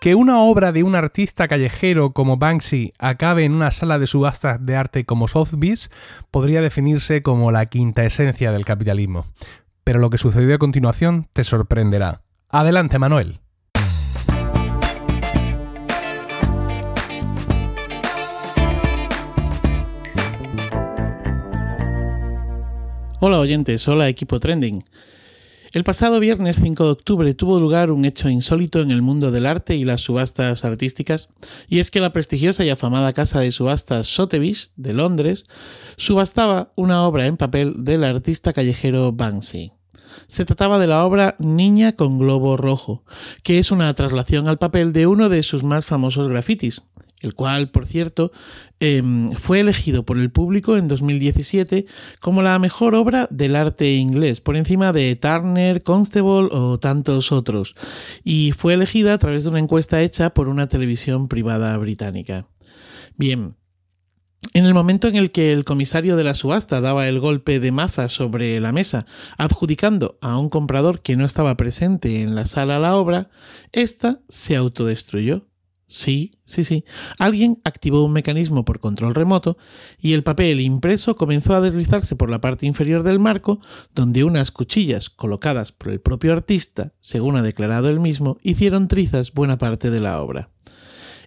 Que 0.01 0.15
una 0.15 0.39
obra 0.39 0.71
de 0.71 0.85
un 0.85 0.95
artista 0.95 1.49
callejero 1.49 2.13
como 2.13 2.37
Banksy 2.37 2.93
acabe 3.01 3.45
en 3.45 3.55
una 3.55 3.73
sala 3.73 3.99
de 3.99 4.07
subastas 4.07 4.65
de 4.65 4.77
arte 4.77 5.05
como 5.05 5.27
Sotheby's 5.27 5.91
podría 6.31 6.63
definirse 6.63 7.23
como 7.23 7.51
la 7.51 7.67
quinta 7.67 8.05
esencia 8.05 8.53
del 8.53 8.65
capitalismo. 8.65 9.27
pero 9.83 9.99
lo 9.99 10.11
que 10.11 10.19
sucedió 10.19 10.55
a 10.55 10.59
continuación 10.59 11.27
te 11.33 11.43
sorprenderá. 11.43 12.23
Adelante, 12.51 13.01
Manuel. 13.01 13.41
Hola 23.25 23.39
oyentes, 23.39 23.87
hola 23.87 24.09
equipo 24.09 24.41
trending. 24.41 24.83
El 25.73 25.85
pasado 25.85 26.19
viernes 26.19 26.59
5 26.61 26.85
de 26.85 26.91
octubre 26.91 27.35
tuvo 27.35 27.61
lugar 27.61 27.93
un 27.93 28.05
hecho 28.05 28.29
insólito 28.29 28.81
en 28.81 28.91
el 28.91 29.01
mundo 29.01 29.31
del 29.31 29.47
arte 29.47 29.77
y 29.77 29.85
las 29.85 30.01
subastas 30.01 30.65
artísticas, 30.65 31.29
y 31.69 31.79
es 31.79 31.93
que 31.93 32.01
la 32.01 32.13
prestigiosa 32.13 32.65
y 32.65 32.71
afamada 32.71 33.13
casa 33.13 33.39
de 33.39 33.53
subastas 33.53 34.09
Sotheby's 34.09 34.73
de 34.75 34.95
Londres 34.95 35.45
subastaba 35.97 36.73
una 36.75 37.05
obra 37.05 37.29
en 37.29 37.37
papel 37.37 37.85
del 37.85 38.03
artista 38.03 38.53
callejero 38.53 39.13
Banksy. 39.13 39.71
Se 40.27 40.45
trataba 40.45 40.81
de 40.81 40.89
la 40.89 41.05
obra 41.05 41.37
Niña 41.39 41.93
con 41.93 42.19
globo 42.19 42.57
rojo, 42.57 43.05
que 43.45 43.61
es 43.61 43.71
una 43.71 43.95
traslación 43.95 44.49
al 44.49 44.59
papel 44.59 44.93
de 44.93 45.07
uno 45.07 45.29
de 45.29 45.45
sus 45.45 45.63
más 45.63 45.87
famosos 45.87 46.27
grafitis, 46.27 46.83
el 47.23 47.35
cual, 47.35 47.71
por 47.71 47.87
cierto, 47.87 48.33
em, 48.81 49.31
fue 49.31 49.61
elegido 49.61 50.05
por 50.05 50.19
el 50.19 50.31
público 50.31 50.77
en 50.77 50.89
2017 50.89 51.87
como 52.21 52.43
la 52.43 52.59
mejor 52.59 52.95
obra 52.95 53.29
del 53.31 53.57
arte 53.57 53.95
inglés, 53.95 54.41
por 54.41 54.57
encima 54.57 54.93
de 54.93 55.17
Turner, 55.17 55.83
Constable 55.83 56.49
o 56.51 56.79
tantos 56.79 57.33
otros, 57.33 57.75
y 58.25 58.53
fue 58.53 58.75
elegida 58.75 59.15
a 59.15 59.19
través 59.19 59.45
de 59.45 59.51
una 59.51 59.59
encuesta 59.59 60.03
hecha 60.03 60.35
por 60.35 60.49
una 60.49 60.69
televisión 60.69 61.29
privada 61.29 61.77
británica. 61.79 62.47
Bien, 63.17 63.55
en 64.55 64.67
el 64.67 64.75
momento 64.75 65.09
en 65.09 65.17
el 65.17 65.31
que 65.31 65.53
el 65.53 65.65
comisario 65.65 66.17
de 66.17 66.25
la 66.25 66.35
subasta 66.35 66.81
daba 66.81 67.09
el 67.09 67.21
golpe 67.21 67.61
de 67.61 67.73
maza 67.73 68.09
sobre 68.09 68.61
la 68.61 68.73
mesa, 68.73 69.07
adjudicando 69.39 70.19
a 70.21 70.37
un 70.37 70.51
comprador 70.51 71.01
que 71.01 71.17
no 71.17 71.25
estaba 71.25 71.57
presente 71.57 72.23
en 72.23 72.35
la 72.35 72.45
sala 72.45 72.79
la 72.79 72.97
obra, 72.97 73.31
ésta 73.73 74.21
se 74.29 74.57
autodestruyó 74.57 75.47
Sí, 75.93 76.39
sí, 76.47 76.65
sí. 76.65 76.87
Alguien 77.19 77.61
activó 77.65 78.03
un 78.03 78.15
mecanismo 78.15 78.65
por 78.65 78.81
control 78.81 79.15
remoto 79.15 79.59
y 80.01 80.15
el 80.15 80.23
papel 80.23 80.63
impreso 80.63 81.17
comenzó 81.17 81.55
a 81.55 81.61
deslizarse 81.61 82.17
por 82.17 82.31
la 82.31 82.41
parte 82.41 82.65
inferior 82.65 83.03
del 83.03 83.19
marco, 83.19 83.61
donde 83.95 84.25
unas 84.25 84.53
cuchillas 84.53 85.11
colocadas 85.11 85.71
por 85.71 85.91
el 85.93 86.01
propio 86.01 86.33
artista, 86.33 86.95
según 87.01 87.37
ha 87.37 87.43
declarado 87.43 87.91
él 87.91 88.01
mismo, 88.01 88.39
hicieron 88.43 88.89
trizas 88.89 89.35
buena 89.35 89.59
parte 89.59 89.91
de 89.91 90.01
la 90.01 90.23
obra. 90.23 90.49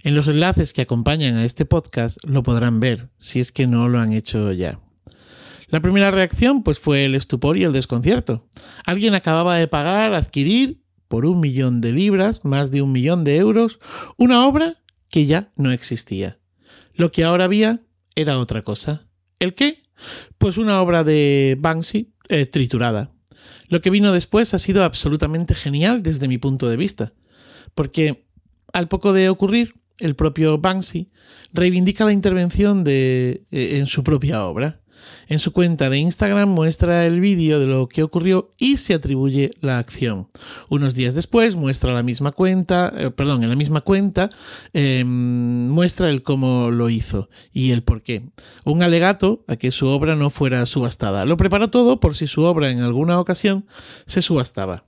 En 0.02 0.16
los 0.16 0.28
enlaces 0.28 0.74
que 0.74 0.82
acompañan 0.82 1.36
a 1.36 1.46
este 1.46 1.66
podcast 1.66 2.18
lo 2.24 2.42
podrán 2.42 2.80
ver, 2.80 3.12
si 3.20 3.40
es 3.40 3.52
que 3.52 3.68
no 3.68 3.88
lo 3.88 4.00
han 4.00 4.14
hecho 4.14 4.52
ya. 4.52 4.80
La 5.68 5.80
primera 5.80 6.10
reacción 6.10 6.64
pues 6.64 6.80
fue 6.80 7.06
el 7.06 7.14
estupor 7.14 7.56
y 7.58 7.66
el 7.66 7.72
desconcierto. 7.72 8.48
Alguien 8.84 9.14
acababa 9.14 9.58
de 9.58 9.68
pagar, 9.68 10.16
adquirir 10.16 10.85
por 11.16 11.26
un 11.26 11.40
millón 11.40 11.80
de 11.80 11.94
libras, 11.94 12.44
más 12.44 12.72
de 12.72 12.82
un 12.82 12.92
millón 12.92 13.24
de 13.24 13.38
euros, 13.38 13.80
una 14.18 14.46
obra 14.46 14.82
que 15.08 15.26
ya 15.26 15.54
no 15.56 15.72
existía. 15.72 16.40
Lo 16.94 17.14
que 17.14 17.24
ahora 17.24 17.46
había 17.46 17.80
era 18.16 18.38
otra 18.38 18.64
cosa. 18.64 19.08
¿El 19.40 19.54
qué? 19.54 19.82
Pues 20.38 20.58
una 20.58 20.82
obra 20.82 21.06
de 21.06 21.56
Banksy 21.58 22.12
eh, 22.28 22.46
triturada. 22.48 23.14
Lo 23.70 23.80
que 23.80 23.92
vino 23.92 24.12
después 24.12 24.54
ha 24.54 24.60
sido 24.60 24.84
absolutamente 24.84 25.56
genial 25.56 26.04
desde 26.04 26.28
mi 26.28 26.38
punto 26.38 26.68
de 26.68 26.76
vista, 26.76 27.14
porque 27.76 28.28
al 28.74 28.90
poco 28.90 29.14
de 29.14 29.30
ocurrir, 29.30 29.76
el 30.00 30.18
propio 30.18 30.58
Banksy 30.58 31.14
reivindica 31.54 32.04
la 32.04 32.12
intervención 32.12 32.84
de, 32.84 33.46
eh, 33.52 33.78
en 33.78 33.86
su 33.86 34.04
propia 34.04 34.44
obra. 34.44 34.82
En 35.28 35.40
su 35.40 35.52
cuenta 35.52 35.90
de 35.90 35.98
Instagram 35.98 36.50
muestra 36.50 37.06
el 37.06 37.20
vídeo 37.20 37.60
de 37.60 37.68
lo 37.68 37.88
que 37.88 38.04
ocurrió 38.04 38.52
y 38.58 38.78
se 38.78 38.94
atribuye 38.94 39.52
la 39.62 39.78
acción. 39.78 40.28
Unos 40.70 40.96
días 40.96 41.16
después 41.16 41.56
muestra 41.56 41.94
la 41.94 42.04
misma 42.04 42.32
cuenta, 42.32 42.94
eh, 42.96 43.12
perdón, 43.12 43.44
en 43.44 43.50
la 43.50 43.56
misma 43.56 43.82
cuenta 43.82 44.30
em, 44.74 45.68
muestra 45.70 46.10
el 46.10 46.24
cómo 46.24 46.72
lo 46.72 46.90
hizo 46.90 47.30
y 47.54 47.72
el 47.72 47.84
por 47.84 48.02
qué. 48.04 48.30
Un 48.66 48.84
alegato 48.84 49.44
a 49.48 49.56
que 49.56 49.72
su 49.72 49.88
obra 49.88 50.16
no 50.16 50.30
fuera 50.30 50.66
subastada. 50.66 51.26
Lo 51.26 51.38
preparó 51.38 51.70
todo 51.70 52.00
por 52.00 52.16
si 52.16 52.28
su 52.28 52.44
obra 52.44 52.70
en 52.70 52.82
alguna 52.82 53.20
ocasión 53.20 53.66
se 54.06 54.22
subastaba. 54.22 54.86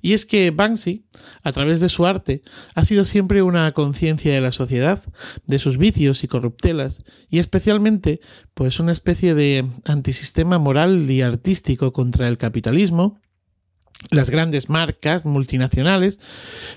Y 0.00 0.12
es 0.12 0.26
que 0.26 0.50
Banksy, 0.50 1.06
a 1.42 1.52
través 1.52 1.80
de 1.80 1.88
su 1.88 2.06
arte, 2.06 2.42
ha 2.74 2.84
sido 2.84 3.04
siempre 3.04 3.42
una 3.42 3.72
conciencia 3.72 4.32
de 4.32 4.40
la 4.40 4.52
sociedad, 4.52 5.02
de 5.46 5.58
sus 5.58 5.78
vicios 5.78 6.24
y 6.24 6.28
corruptelas, 6.28 7.04
y 7.28 7.38
especialmente, 7.38 8.20
pues 8.54 8.80
una 8.80 8.92
especie 8.92 9.34
de 9.34 9.66
antisistema 9.84 10.58
moral 10.58 11.10
y 11.10 11.22
artístico 11.22 11.92
contra 11.92 12.28
el 12.28 12.38
capitalismo, 12.38 13.20
las 14.10 14.30
grandes 14.30 14.68
marcas 14.68 15.24
multinacionales, 15.24 16.20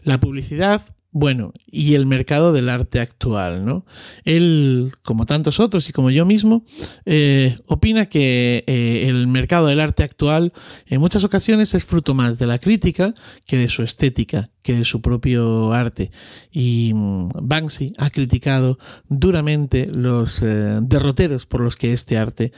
la 0.04 0.20
publicidad 0.20 0.84
bueno, 1.14 1.54
y 1.66 1.96
el 1.96 2.06
mercado 2.06 2.54
del 2.54 2.70
arte 2.70 3.02
actual, 3.02 3.66
¿no? 3.66 3.86
Él, 4.24 4.94
como 5.04 5.26
tantos 5.26 5.60
otros 5.60 5.90
y 5.90 5.92
como 5.92 6.10
yo 6.10 6.26
mismo, 6.26 6.64
eh, 7.06 7.58
opina 7.68 8.06
que 8.06 8.64
eh, 8.66 9.06
el 9.08 9.28
mercado 9.28 9.68
del 9.68 9.82
arte 9.82 10.04
actual 10.04 10.54
en 10.86 11.02
muchas 11.02 11.26
ocasiones 11.26 11.74
es 11.74 11.84
fruto 11.84 12.14
más 12.14 12.40
de 12.40 12.48
la 12.48 12.60
crítica 12.60 13.14
que 13.46 13.58
de 13.58 13.68
su 13.68 13.84
estética, 13.84 14.50
que 14.62 14.74
de 14.74 14.86
su 14.86 15.02
propio 15.02 15.74
arte. 15.74 16.12
Y 16.50 16.94
mm, 16.96 17.30
Banksy 17.42 17.92
ha 17.98 18.10
criticado 18.10 18.78
duramente 19.10 19.88
los 19.88 20.42
eh, 20.42 20.80
derroteros 20.82 21.46
por 21.46 21.60
los 21.60 21.76
que 21.76 21.92
este 21.92 22.18
arte 22.18 22.54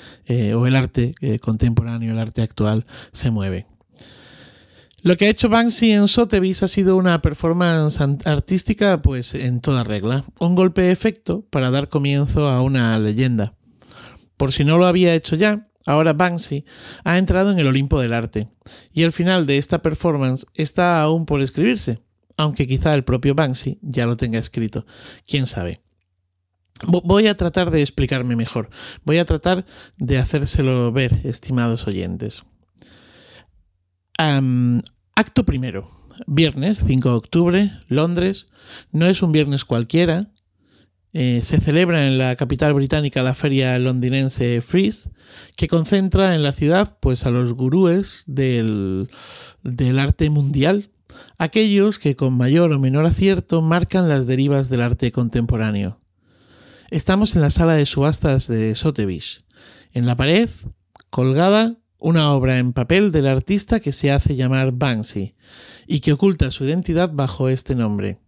o 0.56 0.68
el 0.68 0.76
arte 0.76 1.14
contemporáneo, 1.42 2.12
el 2.12 2.20
arte 2.20 2.42
actual, 2.42 2.86
se 3.12 3.32
mueve. 3.32 3.73
Lo 5.04 5.18
que 5.18 5.26
ha 5.26 5.30
hecho 5.30 5.50
Banksy 5.50 5.92
en 5.92 6.08
Sotheby's 6.08 6.64
ha 6.64 6.70
sido 6.70 6.96
una 6.96 7.22
performance 7.22 8.00
artística 8.24 9.02
pues 9.02 9.36
en 9.36 9.60
toda 9.60 9.84
regla, 9.84 10.24
un 10.40 10.56
golpe 10.56 10.84
de 10.84 10.92
efecto 10.92 11.46
para 11.50 11.72
dar 11.72 11.90
comienzo 11.90 12.48
a 12.48 12.62
una 12.62 12.98
leyenda. 13.00 13.54
Por 14.38 14.54
si 14.54 14.64
no 14.64 14.78
lo 14.78 14.86
había 14.86 15.14
hecho 15.14 15.36
ya, 15.36 15.68
ahora 15.86 16.14
Banksy 16.14 16.64
ha 17.04 17.18
entrado 17.18 17.52
en 17.52 17.60
el 17.60 17.68
Olimpo 17.68 18.00
del 18.00 18.14
arte, 18.14 18.48
y 18.94 19.04
el 19.04 19.12
final 19.12 19.46
de 19.46 19.58
esta 19.58 19.82
performance 19.82 20.46
está 20.54 21.02
aún 21.02 21.26
por 21.26 21.42
escribirse, 21.42 22.00
aunque 22.38 22.66
quizá 22.66 22.94
el 22.94 23.04
propio 23.04 23.36
Banksy 23.36 23.80
ya 23.82 24.06
lo 24.06 24.16
tenga 24.16 24.40
escrito, 24.40 24.86
quién 25.28 25.48
sabe. 25.48 25.82
Voy 26.88 27.28
a 27.28 27.36
tratar 27.36 27.72
de 27.72 27.82
explicarme 27.82 28.38
mejor, 28.38 28.70
voy 29.04 29.18
a 29.18 29.26
tratar 29.26 29.66
de 29.98 30.18
hacérselo 30.18 30.94
ver, 30.94 31.20
estimados 31.26 31.88
oyentes. 31.88 32.46
Acto 35.16 35.46
primero. 35.46 35.90
Viernes 36.28 36.84
5 36.86 37.10
de 37.10 37.16
octubre, 37.16 37.72
Londres. 37.88 38.48
No 38.92 39.08
es 39.08 39.22
un 39.22 39.32
viernes 39.32 39.66
cualquiera. 39.66 40.30
Eh, 41.12 41.42
se 41.44 41.60
celebra 41.60 42.08
en 42.08 42.18
la 42.18 42.36
capital 42.36 42.74
británica 42.74 43.22
la 43.22 43.36
feria 43.36 43.78
londinense 43.78 44.62
Freeze, 44.62 45.12
que 45.56 45.68
concentra 45.68 46.34
en 46.34 46.42
la 46.42 46.54
ciudad 46.54 46.98
pues, 47.00 47.26
a 47.26 47.32
los 47.32 47.54
gurúes 47.54 48.24
del, 48.26 49.10
del 49.62 50.00
arte 50.00 50.32
mundial, 50.32 50.90
aquellos 51.38 52.00
que 52.00 52.16
con 52.16 52.34
mayor 52.34 52.72
o 52.72 52.80
menor 52.80 53.06
acierto 53.06 53.62
marcan 53.62 54.10
las 54.10 54.26
derivas 54.26 54.70
del 54.70 54.82
arte 54.82 55.12
contemporáneo. 55.12 56.00
Estamos 56.90 57.36
en 57.36 57.42
la 57.42 57.52
sala 57.52 57.76
de 57.76 57.86
subastas 57.86 58.48
de 58.48 58.74
Sotheby's. 58.74 59.44
En 59.94 60.08
la 60.08 60.18
pared, 60.18 60.50
colgada, 61.12 61.78
una 62.04 62.34
obra 62.34 62.58
en 62.58 62.74
papel 62.74 63.14
del 63.14 63.28
artista 63.28 63.80
que 63.80 63.94
se 63.94 64.12
hace 64.12 64.36
llamar 64.36 64.74
Banksy 64.74 65.36
y 65.88 66.02
que 66.02 66.12
oculta 66.12 66.52
su 66.52 66.66
identidad 66.66 67.10
bajo 67.14 67.48
este 67.48 67.76
nombre. 67.76 68.20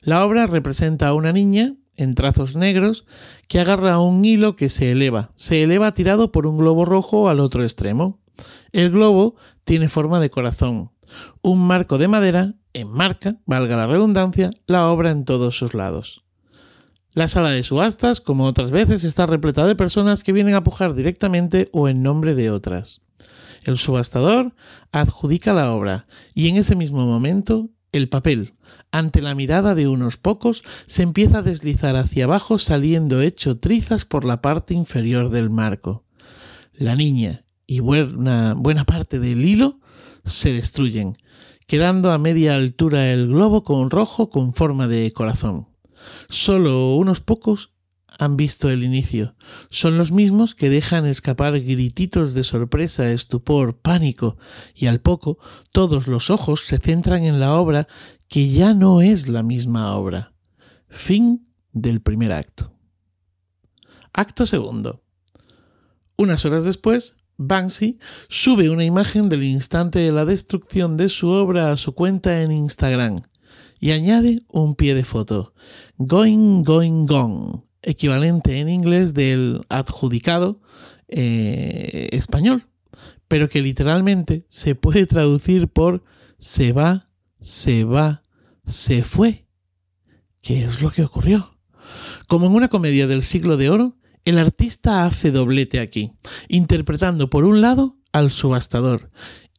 La 0.00 0.24
obra 0.24 0.46
representa 0.46 1.08
a 1.08 1.14
una 1.14 1.32
niña 1.32 1.74
en 1.96 2.14
trazos 2.14 2.54
negros 2.54 3.04
que 3.48 3.58
agarra 3.58 3.98
un 3.98 4.24
hilo 4.24 4.54
que 4.54 4.68
se 4.68 4.92
eleva, 4.92 5.32
se 5.34 5.64
eleva 5.64 5.92
tirado 5.92 6.30
por 6.30 6.46
un 6.46 6.56
globo 6.56 6.84
rojo 6.84 7.28
al 7.28 7.40
otro 7.40 7.64
extremo. 7.64 8.20
El 8.70 8.92
globo 8.92 9.34
tiene 9.64 9.88
forma 9.88 10.20
de 10.20 10.30
corazón. 10.30 10.92
Un 11.42 11.66
marco 11.66 11.98
de 11.98 12.06
madera 12.06 12.54
enmarca, 12.74 13.38
valga 13.44 13.76
la 13.76 13.88
redundancia, 13.88 14.50
la 14.66 14.88
obra 14.88 15.10
en 15.10 15.24
todos 15.24 15.58
sus 15.58 15.74
lados. 15.74 16.22
La 17.12 17.26
sala 17.26 17.50
de 17.50 17.64
subastas, 17.64 18.20
como 18.20 18.44
otras 18.44 18.70
veces, 18.70 19.02
está 19.02 19.26
repleta 19.26 19.66
de 19.66 19.74
personas 19.74 20.22
que 20.22 20.32
vienen 20.32 20.54
a 20.54 20.62
pujar 20.62 20.94
directamente 20.94 21.70
o 21.72 21.88
en 21.88 22.04
nombre 22.04 22.36
de 22.36 22.52
otras. 22.52 23.00
El 23.66 23.78
subastador 23.78 24.54
adjudica 24.92 25.52
la 25.52 25.72
obra 25.72 26.06
y 26.34 26.48
en 26.48 26.56
ese 26.56 26.76
mismo 26.76 27.04
momento 27.04 27.68
el 27.90 28.08
papel, 28.08 28.54
ante 28.92 29.20
la 29.20 29.34
mirada 29.34 29.74
de 29.74 29.88
unos 29.88 30.16
pocos, 30.16 30.62
se 30.86 31.02
empieza 31.02 31.38
a 31.38 31.42
deslizar 31.42 31.96
hacia 31.96 32.26
abajo 32.26 32.58
saliendo 32.58 33.20
hecho 33.22 33.58
trizas 33.58 34.04
por 34.04 34.24
la 34.24 34.40
parte 34.40 34.72
inferior 34.72 35.30
del 35.30 35.50
marco. 35.50 36.04
La 36.74 36.94
niña 36.94 37.44
y 37.66 37.80
buena, 37.80 38.54
buena 38.54 38.84
parte 38.84 39.18
del 39.18 39.44
hilo 39.44 39.80
se 40.24 40.52
destruyen, 40.52 41.16
quedando 41.66 42.12
a 42.12 42.18
media 42.18 42.54
altura 42.54 43.12
el 43.12 43.26
globo 43.26 43.64
con 43.64 43.90
rojo 43.90 44.30
con 44.30 44.54
forma 44.54 44.86
de 44.86 45.10
corazón. 45.12 45.66
Solo 46.28 46.94
unos 46.94 47.20
pocos 47.20 47.72
han 48.18 48.36
visto 48.36 48.68
el 48.68 48.82
inicio. 48.84 49.34
Son 49.70 49.98
los 49.98 50.12
mismos 50.12 50.54
que 50.54 50.70
dejan 50.70 51.06
escapar 51.06 51.60
grititos 51.60 52.34
de 52.34 52.44
sorpresa, 52.44 53.10
estupor, 53.10 53.78
pánico, 53.78 54.36
y 54.74 54.86
al 54.86 55.00
poco 55.00 55.38
todos 55.72 56.08
los 56.08 56.30
ojos 56.30 56.66
se 56.66 56.78
centran 56.78 57.24
en 57.24 57.40
la 57.40 57.54
obra 57.54 57.88
que 58.28 58.50
ya 58.50 58.74
no 58.74 59.00
es 59.00 59.28
la 59.28 59.42
misma 59.42 59.94
obra. 59.94 60.34
Fin 60.88 61.48
del 61.72 62.00
primer 62.00 62.32
acto. 62.32 62.72
Acto 64.12 64.46
segundo. 64.46 65.02
Unas 66.16 66.44
horas 66.46 66.64
después, 66.64 67.16
Banksy 67.36 67.98
sube 68.28 68.70
una 68.70 68.84
imagen 68.84 69.28
del 69.28 69.44
instante 69.44 69.98
de 69.98 70.12
la 70.12 70.24
destrucción 70.24 70.96
de 70.96 71.10
su 71.10 71.28
obra 71.28 71.70
a 71.70 71.76
su 71.76 71.94
cuenta 71.94 72.40
en 72.40 72.50
Instagram 72.50 73.22
y 73.78 73.90
añade 73.90 74.44
un 74.48 74.74
pie 74.74 74.94
de 74.94 75.04
foto. 75.04 75.52
Going, 75.98 76.62
going, 76.62 77.06
gone, 77.06 77.65
equivalente 77.86 78.58
en 78.58 78.68
inglés 78.68 79.14
del 79.14 79.64
adjudicado 79.68 80.60
eh, 81.08 82.08
español, 82.12 82.64
pero 83.28 83.48
que 83.48 83.62
literalmente 83.62 84.44
se 84.48 84.74
puede 84.74 85.06
traducir 85.06 85.68
por 85.68 86.04
se 86.38 86.72
va, 86.72 87.08
se 87.40 87.84
va, 87.84 88.22
se 88.66 89.02
fue. 89.02 89.46
¿Qué 90.42 90.62
es 90.62 90.82
lo 90.82 90.90
que 90.90 91.04
ocurrió? 91.04 91.58
Como 92.26 92.46
en 92.46 92.54
una 92.54 92.68
comedia 92.68 93.06
del 93.06 93.22
siglo 93.22 93.56
de 93.56 93.70
oro, 93.70 93.96
el 94.24 94.38
artista 94.38 95.06
hace 95.06 95.30
doblete 95.30 95.78
aquí, 95.78 96.12
interpretando 96.48 97.30
por 97.30 97.44
un 97.44 97.60
lado 97.60 97.96
al 98.12 98.30
subastador 98.30 99.10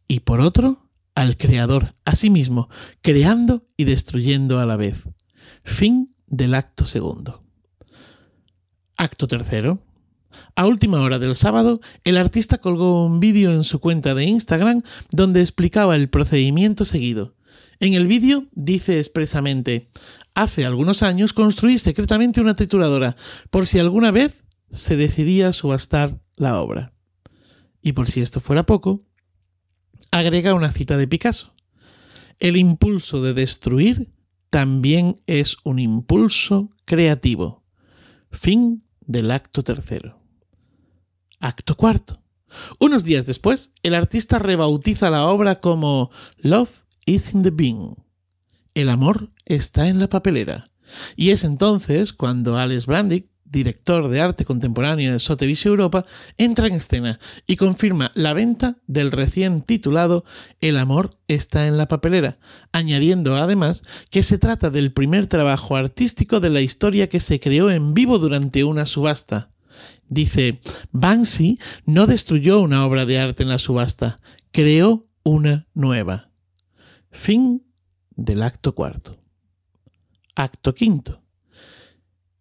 y 0.08 0.20
por 0.20 0.42
otro 0.42 0.90
al 1.16 1.36
creador, 1.38 1.96
a 2.06 2.16
sí 2.16 2.30
mismo, 2.30 2.70
creando 3.02 3.66
y 3.76 3.86
destruyendo 3.86 4.60
a 4.60 4.68
la 4.68 4.76
vez. 4.76 5.10
Fin 5.64 6.14
del 6.28 6.54
acto 6.54 6.86
segundo. 6.86 7.47
Acto 8.98 9.28
tercero. 9.28 9.80
A 10.56 10.66
última 10.66 11.00
hora 11.02 11.20
del 11.20 11.36
sábado, 11.36 11.80
el 12.04 12.18
artista 12.18 12.58
colgó 12.58 13.06
un 13.06 13.20
vídeo 13.20 13.54
en 13.54 13.64
su 13.64 13.80
cuenta 13.80 14.16
de 14.16 14.26
Instagram 14.26 14.82
donde 15.12 15.42
explicaba 15.42 15.96
el 15.96 16.10
procedimiento 16.10 16.84
seguido. 16.84 17.36
En 17.80 17.94
el 17.94 18.08
vídeo 18.08 18.48
dice 18.54 18.98
expresamente, 18.98 19.90
hace 20.34 20.66
algunos 20.66 21.04
años 21.04 21.34
construí 21.34 21.78
secretamente 21.78 22.42
una 22.42 22.56
trituradora 22.56 23.16
por 23.52 23.68
si 23.68 23.78
alguna 23.78 24.10
vez 24.10 24.36
se 24.72 24.98
decidía 24.98 25.54
subastar 25.54 26.20
la 26.36 26.60
obra. 26.60 26.94
Y 27.82 27.94
por 27.94 28.10
si 28.10 28.22
esto 28.22 28.40
fuera 28.40 28.66
poco, 28.66 29.06
agrega 30.12 30.56
una 30.56 30.72
cita 30.72 30.98
de 30.98 31.08
Picasso. 31.08 31.54
El 32.40 32.58
impulso 32.58 33.22
de 33.22 33.34
destruir 33.34 34.12
también 34.50 35.22
es 35.28 35.58
un 35.64 35.78
impulso 35.78 36.72
creativo. 36.86 37.64
Fin 38.32 38.84
del 39.08 39.32
acto 39.32 39.64
tercero. 39.64 40.20
Acto 41.40 41.76
cuarto. 41.76 42.22
Unos 42.80 43.04
días 43.04 43.26
después, 43.26 43.72
el 43.84 43.96
artista 43.96 44.40
rebautiza 44.40 45.10
la 45.10 45.26
obra 45.26 45.60
como 45.60 46.12
Love 46.38 46.84
is 47.06 47.34
in 47.34 47.44
the 47.44 47.52
bin. 47.52 47.96
El 48.74 48.90
amor 48.90 49.32
está 49.46 49.88
en 49.88 50.00
la 50.00 50.08
papelera. 50.08 50.70
Y 51.16 51.32
es 51.32 51.44
entonces 51.44 52.14
cuando 52.14 52.58
Alex 52.58 52.86
Brandick 52.86 53.30
director 53.50 54.08
de 54.10 54.22
arte 54.22 54.46
contemporáneo 54.46 55.12
de 55.12 55.20
Sotheby's 55.20 55.66
Europa, 55.66 56.06
entra 56.38 56.68
en 56.68 56.74
escena 56.76 57.20
y 57.46 57.56
confirma 57.56 58.12
la 58.16 58.34
venta 58.34 58.78
del 58.88 59.12
recién 59.12 59.62
titulado 59.62 60.26
El 60.62 60.78
amor 60.78 61.18
está 61.28 61.68
en 61.68 61.78
la 61.78 61.88
papelera, 61.88 62.38
añadiendo 62.72 63.36
además 63.36 63.84
que 64.12 64.24
se 64.24 64.38
trata 64.38 64.70
del 64.70 64.92
primer 64.92 65.28
trabajo 65.28 65.76
artístico 65.76 66.40
de 66.40 66.50
la 66.50 66.62
historia 66.62 67.10
que 67.10 67.20
se 67.20 67.40
creó 67.40 67.72
en 67.72 67.94
vivo 67.94 68.20
durante 68.20 68.64
una 68.64 68.86
subasta. 68.86 69.52
Dice, 70.10 70.62
Banksy 70.92 71.60
no 71.86 72.08
destruyó 72.08 72.62
una 72.62 72.86
obra 72.86 73.06
de 73.06 73.20
arte 73.20 73.44
en 73.44 73.50
la 73.50 73.58
subasta, 73.58 74.18
creó 74.52 75.08
una 75.24 75.68
nueva. 75.74 76.32
Fin 77.12 77.64
del 78.16 78.44
acto 78.44 78.74
cuarto. 78.74 79.20
Acto 80.36 80.74
quinto. 80.74 81.27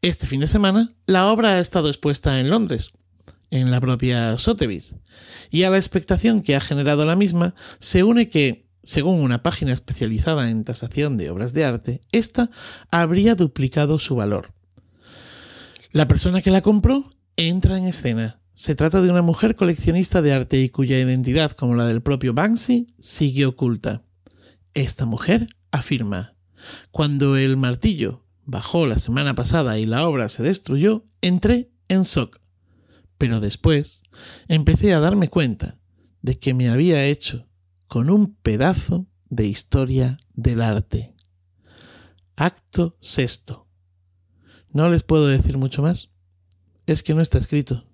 Este 0.06 0.28
fin 0.28 0.38
de 0.38 0.46
semana, 0.46 0.94
la 1.06 1.26
obra 1.26 1.54
ha 1.54 1.58
estado 1.58 1.88
expuesta 1.88 2.38
en 2.38 2.48
Londres, 2.48 2.92
en 3.50 3.72
la 3.72 3.80
propia 3.80 4.38
Sotheby's, 4.38 4.94
y 5.50 5.64
a 5.64 5.70
la 5.70 5.78
expectación 5.78 6.42
que 6.42 6.54
ha 6.54 6.60
generado 6.60 7.04
la 7.04 7.16
misma 7.16 7.56
se 7.80 8.04
une 8.04 8.30
que, 8.30 8.68
según 8.84 9.20
una 9.20 9.42
página 9.42 9.72
especializada 9.72 10.48
en 10.48 10.62
tasación 10.62 11.16
de 11.16 11.28
obras 11.28 11.54
de 11.54 11.64
arte, 11.64 12.00
ésta 12.12 12.52
habría 12.92 13.34
duplicado 13.34 13.98
su 13.98 14.14
valor. 14.14 14.52
La 15.90 16.06
persona 16.06 16.40
que 16.40 16.52
la 16.52 16.62
compró 16.62 17.12
entra 17.34 17.76
en 17.76 17.86
escena. 17.86 18.38
Se 18.54 18.76
trata 18.76 19.02
de 19.02 19.10
una 19.10 19.22
mujer 19.22 19.56
coleccionista 19.56 20.22
de 20.22 20.32
arte 20.32 20.60
y 20.60 20.68
cuya 20.68 21.00
identidad, 21.00 21.50
como 21.50 21.74
la 21.74 21.84
del 21.84 22.00
propio 22.00 22.32
Banksy, 22.32 22.86
sigue 23.00 23.44
oculta. 23.44 24.04
Esta 24.72 25.04
mujer 25.04 25.48
afirma, 25.72 26.36
cuando 26.92 27.36
el 27.36 27.56
martillo 27.56 28.25
bajó 28.46 28.86
la 28.86 28.98
semana 28.98 29.34
pasada 29.34 29.78
y 29.78 29.84
la 29.84 30.08
obra 30.08 30.28
se 30.28 30.42
destruyó, 30.42 31.04
entré 31.20 31.70
en 31.88 32.02
shock. 32.02 32.40
Pero 33.18 33.40
después 33.40 34.02
empecé 34.48 34.94
a 34.94 35.00
darme 35.00 35.28
cuenta 35.28 35.78
de 36.22 36.38
que 36.38 36.54
me 36.54 36.68
había 36.68 37.04
hecho 37.04 37.46
con 37.86 38.10
un 38.10 38.34
pedazo 38.36 39.06
de 39.28 39.46
historia 39.46 40.18
del 40.34 40.62
arte. 40.62 41.14
Acto 42.36 42.96
sexto. 43.00 43.66
No 44.70 44.88
les 44.88 45.02
puedo 45.02 45.26
decir 45.26 45.58
mucho 45.58 45.82
más. 45.82 46.10
Es 46.86 47.02
que 47.02 47.14
no 47.14 47.20
está 47.20 47.38
escrito. 47.38 47.88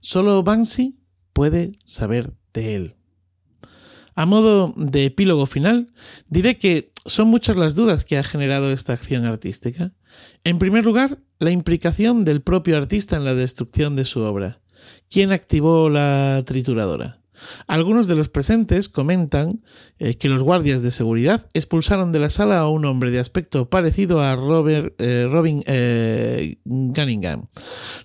Solo 0.00 0.42
Banksy 0.42 0.98
puede 1.32 1.72
saber 1.84 2.34
de 2.52 2.76
él. 2.76 2.95
A 4.16 4.24
modo 4.24 4.72
de 4.76 5.04
epílogo 5.04 5.44
final, 5.44 5.90
diré 6.28 6.56
que 6.56 6.90
son 7.04 7.28
muchas 7.28 7.58
las 7.58 7.74
dudas 7.74 8.06
que 8.06 8.16
ha 8.16 8.24
generado 8.24 8.72
esta 8.72 8.94
acción 8.94 9.26
artística. 9.26 9.92
En 10.42 10.58
primer 10.58 10.84
lugar, 10.84 11.18
la 11.38 11.50
implicación 11.50 12.24
del 12.24 12.40
propio 12.40 12.78
artista 12.78 13.16
en 13.16 13.24
la 13.24 13.34
destrucción 13.34 13.94
de 13.94 14.06
su 14.06 14.20
obra. 14.20 14.60
¿Quién 15.10 15.32
activó 15.32 15.90
la 15.90 16.42
trituradora? 16.46 17.20
Algunos 17.66 18.06
de 18.08 18.14
los 18.14 18.28
presentes 18.28 18.88
comentan 18.88 19.60
eh, 19.98 20.16
que 20.16 20.28
los 20.28 20.42
guardias 20.42 20.82
de 20.82 20.90
seguridad 20.90 21.46
expulsaron 21.54 22.12
de 22.12 22.18
la 22.18 22.30
sala 22.30 22.58
a 22.58 22.68
un 22.68 22.84
hombre 22.84 23.10
de 23.10 23.18
aspecto 23.18 23.68
parecido 23.68 24.22
a 24.22 24.36
Robert, 24.36 24.94
eh, 24.98 25.26
Robin 25.30 25.62
eh, 25.66 26.58
Gunningham. 26.64 27.46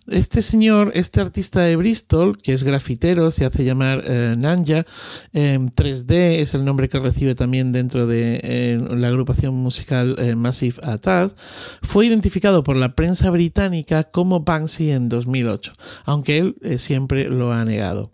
Este 0.08 0.42
señor, 0.42 0.92
este 0.96 1.22
artista 1.22 1.62
de 1.62 1.76
Bristol, 1.76 2.38
que 2.38 2.54
es 2.54 2.64
grafitero, 2.64 3.32
se 3.32 3.46
hace 3.46 3.64
llamar 3.64 4.04
Nanja, 4.38 4.86
3D 5.34 6.40
es 6.40 6.54
el 6.54 6.66
nombre 6.66 6.90
que 6.90 7.00
recibe 7.00 7.36
también 7.36 7.72
dentro 7.72 8.08
de 8.08 8.78
la 8.92 9.08
agrupación 9.08 9.56
musical 9.56 10.36
Massive 10.36 10.78
Attack, 10.84 11.36
fue 11.82 12.06
identificado 12.06 12.64
por 12.64 12.76
la 12.76 12.96
prensa 12.96 13.30
británica 13.30 14.06
como 14.06 14.42
Banksy 14.42 14.92
en 14.92 15.10
2008, 15.10 15.74
aunque 16.06 16.38
él 16.38 16.56
siempre 16.78 17.30
lo 17.30 17.52
ha 17.52 17.64
negado 17.66 18.12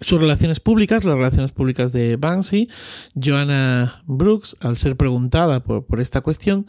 sus 0.00 0.20
relaciones 0.20 0.60
públicas, 0.60 1.04
las 1.04 1.16
relaciones 1.16 1.52
públicas 1.52 1.92
de 1.92 2.16
Banksy, 2.16 2.68
Joanna 3.14 4.02
Brooks, 4.06 4.56
al 4.60 4.76
ser 4.76 4.96
preguntada 4.96 5.60
por, 5.60 5.86
por, 5.86 6.00
esta 6.00 6.20
cuestión, 6.20 6.66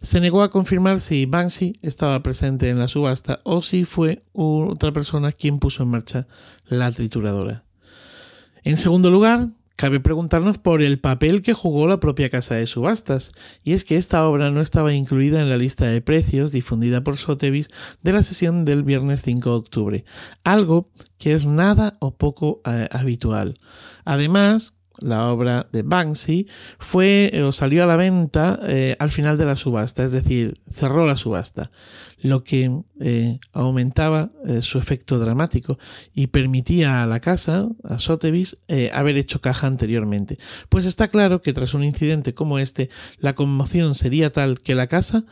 se 0.00 0.20
negó 0.20 0.42
a 0.42 0.50
confirmar 0.50 1.00
si 1.00 1.26
Banksy 1.26 1.78
estaba 1.82 2.22
presente 2.22 2.70
en 2.70 2.78
la 2.78 2.88
subasta 2.88 3.40
o 3.44 3.62
si 3.62 3.84
fue 3.84 4.22
otra 4.32 4.92
persona 4.92 5.32
quien 5.32 5.58
puso 5.58 5.82
en 5.82 5.90
marcha 5.90 6.26
la 6.66 6.90
trituradora. 6.92 7.64
En 8.62 8.76
segundo 8.76 9.10
lugar, 9.10 9.48
Cabe 9.80 9.98
preguntarnos 9.98 10.58
por 10.58 10.82
el 10.82 11.00
papel 11.00 11.40
que 11.40 11.54
jugó 11.54 11.88
la 11.88 12.00
propia 12.00 12.28
casa 12.28 12.54
de 12.54 12.66
subastas, 12.66 13.32
y 13.64 13.72
es 13.72 13.82
que 13.82 13.96
esta 13.96 14.28
obra 14.28 14.50
no 14.50 14.60
estaba 14.60 14.92
incluida 14.92 15.40
en 15.40 15.48
la 15.48 15.56
lista 15.56 15.86
de 15.86 16.02
precios 16.02 16.52
difundida 16.52 17.02
por 17.02 17.16
Sotheby's 17.16 17.70
de 18.02 18.12
la 18.12 18.22
sesión 18.22 18.66
del 18.66 18.82
viernes 18.82 19.22
5 19.22 19.48
de 19.48 19.56
octubre, 19.56 20.04
algo 20.44 20.90
que 21.16 21.32
es 21.32 21.46
nada 21.46 21.96
o 21.98 22.14
poco 22.14 22.60
eh, 22.66 22.88
habitual. 22.92 23.58
Además, 24.04 24.74
la 25.00 25.28
obra 25.28 25.68
de 25.72 25.82
Banksy, 25.82 26.46
fue 26.78 27.30
eh, 27.32 27.42
o 27.42 27.52
salió 27.52 27.84
a 27.84 27.86
la 27.86 27.96
venta 27.96 28.58
eh, 28.62 28.96
al 28.98 29.10
final 29.10 29.38
de 29.38 29.46
la 29.46 29.56
subasta, 29.56 30.04
es 30.04 30.12
decir, 30.12 30.60
cerró 30.72 31.06
la 31.06 31.16
subasta, 31.16 31.70
lo 32.22 32.44
que 32.44 32.82
eh, 33.00 33.38
aumentaba 33.52 34.30
su 34.60 34.78
efecto 34.78 35.18
dramático 35.18 35.78
y 36.14 36.28
permitía 36.28 37.02
a 37.02 37.06
la 37.06 37.20
casa, 37.20 37.68
a 37.84 37.98
Sotheby's, 37.98 38.58
haber 38.92 39.16
hecho 39.16 39.40
caja 39.40 39.66
anteriormente. 39.66 40.36
Pues 40.68 40.84
está 40.84 41.08
claro 41.08 41.40
que 41.40 41.52
tras 41.52 41.72
un 41.72 41.82
incidente 41.82 42.34
como 42.34 42.58
este, 42.58 42.90
la 43.18 43.34
conmoción 43.34 43.94
sería 43.94 44.30
tal 44.32 44.60
que 44.60 44.74
la 44.74 44.86
casa 44.86 45.24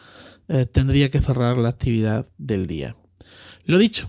tendría 0.73 1.11
que 1.11 1.21
cerrar 1.21 1.59
la 1.59 1.69
actividad 1.69 2.27
del 2.39 2.67
día. 2.67 2.97
Lo 3.65 3.77
dicho, 3.77 4.09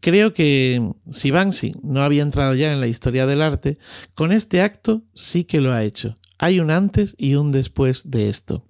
Creo 0.00 0.32
que 0.32 0.92
si 1.10 1.30
Banksy 1.30 1.74
no 1.82 2.02
había 2.02 2.22
entrado 2.22 2.54
ya 2.54 2.72
en 2.72 2.80
la 2.80 2.86
historia 2.86 3.26
del 3.26 3.42
arte, 3.42 3.78
con 4.14 4.32
este 4.32 4.60
acto 4.60 5.02
sí 5.12 5.44
que 5.44 5.60
lo 5.60 5.72
ha 5.72 5.82
hecho. 5.82 6.16
Hay 6.38 6.60
un 6.60 6.70
antes 6.70 7.16
y 7.18 7.34
un 7.34 7.50
después 7.50 8.10
de 8.10 8.28
esto. 8.28 8.64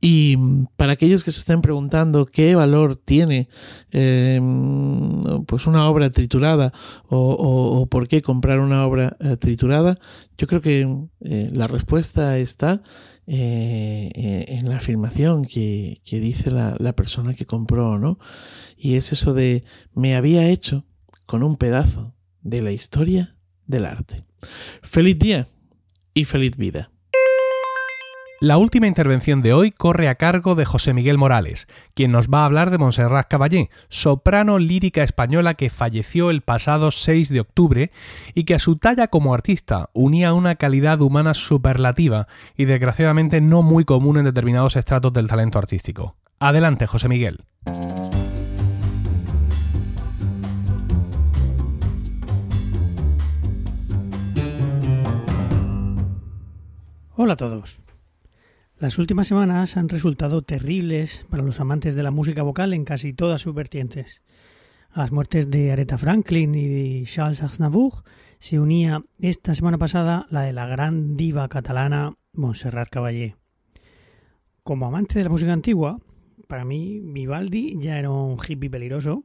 Y 0.00 0.36
para 0.76 0.92
aquellos 0.92 1.24
que 1.24 1.30
se 1.30 1.38
estén 1.38 1.62
preguntando 1.62 2.26
qué 2.26 2.54
valor 2.54 2.96
tiene 2.96 3.48
eh, 3.92 4.40
pues 5.46 5.66
una 5.66 5.88
obra 5.88 6.10
triturada 6.10 6.72
o, 7.08 7.86
por 7.90 8.06
qué 8.08 8.20
comprar 8.22 8.60
una 8.60 8.84
obra 8.84 9.16
eh, 9.20 9.36
triturada, 9.36 9.98
yo 10.36 10.46
creo 10.46 10.60
que 10.60 10.86
eh, 11.20 11.48
la 11.52 11.66
respuesta 11.66 12.38
está 12.38 12.82
en 13.26 14.68
la 14.68 14.76
afirmación 14.76 15.44
que, 15.44 16.00
dice 16.04 16.50
la, 16.50 16.76
la, 16.78 16.94
persona 16.94 17.34
que 17.34 17.46
compró, 17.46 17.98
¿no? 17.98 18.18
Y 18.76 18.94
es 18.94 19.12
eso 19.12 19.34
de 19.34 19.64
me 19.94 20.14
había 20.14 20.48
hecho 20.48 20.84
con 21.26 21.42
un 21.42 21.56
pedazo 21.56 22.14
de 22.42 22.62
la 22.62 22.72
historia 22.72 23.36
del 23.66 23.84
arte. 23.84 24.24
Feliz 24.82 25.18
día 25.18 25.48
y 26.14 26.24
feliz 26.24 26.56
vida. 26.56 26.90
La 28.38 28.58
última 28.58 28.86
intervención 28.86 29.40
de 29.40 29.54
hoy 29.54 29.70
corre 29.70 30.10
a 30.10 30.16
cargo 30.16 30.54
de 30.54 30.66
José 30.66 30.92
Miguel 30.92 31.16
Morales, 31.16 31.66
quien 31.94 32.12
nos 32.12 32.28
va 32.28 32.42
a 32.42 32.44
hablar 32.44 32.70
de 32.70 32.76
Montserrat 32.76 33.26
Caballé, 33.28 33.70
soprano 33.88 34.58
lírica 34.58 35.02
española 35.02 35.54
que 35.54 35.70
falleció 35.70 36.28
el 36.28 36.42
pasado 36.42 36.90
6 36.90 37.30
de 37.30 37.40
octubre 37.40 37.90
y 38.34 38.44
que 38.44 38.54
a 38.54 38.58
su 38.58 38.76
talla 38.76 39.08
como 39.08 39.32
artista 39.32 39.88
unía 39.94 40.34
una 40.34 40.56
calidad 40.56 41.00
humana 41.00 41.32
superlativa 41.32 42.28
y 42.58 42.66
desgraciadamente 42.66 43.40
no 43.40 43.62
muy 43.62 43.86
común 43.86 44.18
en 44.18 44.26
determinados 44.26 44.76
estratos 44.76 45.14
del 45.14 45.28
talento 45.28 45.58
artístico. 45.58 46.16
Adelante, 46.38 46.86
José 46.86 47.08
Miguel. 47.08 47.46
Hola 57.18 57.32
a 57.32 57.36
todos. 57.36 57.85
Las 58.78 58.98
últimas 58.98 59.28
semanas 59.28 59.78
han 59.78 59.88
resultado 59.88 60.42
terribles 60.42 61.24
para 61.30 61.42
los 61.42 61.60
amantes 61.60 61.94
de 61.94 62.02
la 62.02 62.10
música 62.10 62.42
vocal 62.42 62.74
en 62.74 62.84
casi 62.84 63.14
todas 63.14 63.40
sus 63.40 63.54
vertientes. 63.54 64.20
A 64.90 65.00
las 65.00 65.12
muertes 65.12 65.50
de 65.50 65.72
Aretha 65.72 65.96
Franklin 65.96 66.54
y 66.54 66.66
de 66.66 67.04
Charles 67.06 67.42
Aznavour 67.42 68.04
se 68.38 68.60
unía 68.60 69.02
esta 69.18 69.54
semana 69.54 69.78
pasada 69.78 70.26
la 70.28 70.42
de 70.42 70.52
la 70.52 70.66
gran 70.66 71.16
diva 71.16 71.48
catalana 71.48 72.18
Montserrat 72.34 72.90
Caballé. 72.90 73.36
Como 74.62 74.86
amante 74.86 75.18
de 75.18 75.24
la 75.24 75.30
música 75.30 75.54
antigua, 75.54 75.98
para 76.46 76.66
mí 76.66 77.00
Vivaldi 77.02 77.78
ya 77.80 77.98
era 77.98 78.10
un 78.10 78.36
hippie 78.36 78.68
peligroso. 78.68 79.24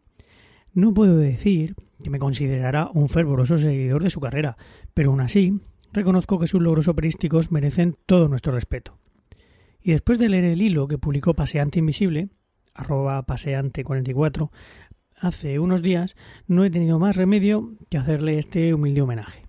No 0.74 0.94
puedo 0.94 1.18
decir 1.18 1.76
que 2.02 2.10
me 2.10 2.20
considerara 2.20 2.90
un 2.94 3.10
fervoroso 3.10 3.58
seguidor 3.58 4.02
de 4.02 4.12
su 4.12 4.22
carrera, 4.22 4.56
pero 4.94 5.10
aún 5.10 5.20
así 5.20 5.60
reconozco 5.92 6.40
que 6.40 6.48
sus 6.48 6.62
logros 6.62 6.88
operísticos 6.88 7.52
merecen 7.52 7.98
todo 8.06 8.30
nuestro 8.30 8.54
respeto. 8.54 9.01
Y 9.84 9.92
después 9.92 10.20
de 10.20 10.30
leer 10.30 10.46
el 10.46 10.62
hilo 10.62 10.88
que 10.88 10.98
publicó 10.98 11.34
Paseante 11.34 11.80
Invisible, 11.80 12.30
arroba 12.74 13.26
paseante44, 13.26 14.50
hace 15.20 15.60
unos 15.60 15.82
días, 15.82 16.16
no 16.48 16.64
he 16.64 16.70
tenido 16.70 17.00
más 17.00 17.16
remedio 17.16 17.74
que 17.90 17.98
hacerle 17.98 18.38
este 18.38 18.74
humilde 18.74 19.02
homenaje. 19.02 19.44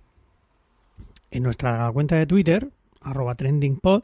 En 1.31 1.43
nuestra 1.43 1.91
cuenta 1.91 2.15
de 2.15 2.27
Twitter, 2.27 2.69
arroba 3.01 3.35
trendingpod, 3.35 4.03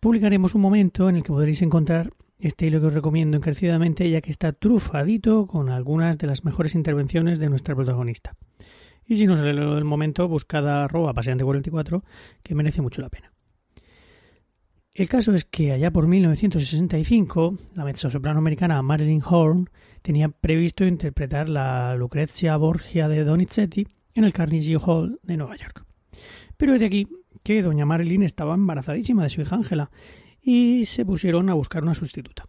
publicaremos 0.00 0.54
un 0.54 0.60
momento 0.60 1.08
en 1.08 1.16
el 1.16 1.22
que 1.22 1.32
podréis 1.32 1.62
encontrar 1.62 2.12
este 2.38 2.66
hilo 2.66 2.80
que 2.80 2.86
os 2.86 2.94
recomiendo 2.94 3.36
encarecidamente 3.36 4.08
ya 4.10 4.20
que 4.20 4.30
está 4.30 4.52
trufadito 4.52 5.46
con 5.46 5.70
algunas 5.70 6.18
de 6.18 6.26
las 6.26 6.44
mejores 6.44 6.74
intervenciones 6.74 7.38
de 7.38 7.48
nuestra 7.48 7.74
protagonista. 7.74 8.34
Y 9.06 9.16
si 9.16 9.26
no 9.26 9.36
sale 9.36 9.50
el 9.50 9.84
momento, 9.84 10.28
buscad 10.28 10.68
arroba 10.68 11.14
paseante44 11.14 12.02
que 12.42 12.54
merece 12.54 12.82
mucho 12.82 13.00
la 13.00 13.08
pena. 13.08 13.31
El 14.94 15.08
caso 15.08 15.34
es 15.34 15.46
que 15.46 15.72
allá 15.72 15.90
por 15.90 16.06
1965, 16.06 17.56
la 17.76 17.84
mezzosoprano 17.84 18.40
americana 18.40 18.82
Marilyn 18.82 19.22
Horn 19.24 19.70
tenía 20.02 20.28
previsto 20.28 20.84
interpretar 20.84 21.48
la 21.48 21.96
Lucrezia 21.96 22.58
Borgia 22.58 23.08
de 23.08 23.24
Donizetti 23.24 23.88
en 24.12 24.24
el 24.24 24.34
Carnegie 24.34 24.76
Hall 24.76 25.18
de 25.22 25.38
Nueva 25.38 25.56
York. 25.56 25.86
Pero 26.58 26.74
es 26.74 26.80
de 26.80 26.86
aquí 26.86 27.08
que 27.42 27.62
doña 27.62 27.86
Marilyn 27.86 28.22
estaba 28.22 28.52
embarazadísima 28.52 29.22
de 29.22 29.30
su 29.30 29.40
hija 29.40 29.56
Ángela 29.56 29.90
y 30.42 30.84
se 30.84 31.06
pusieron 31.06 31.48
a 31.48 31.54
buscar 31.54 31.84
una 31.84 31.94
sustituta. 31.94 32.44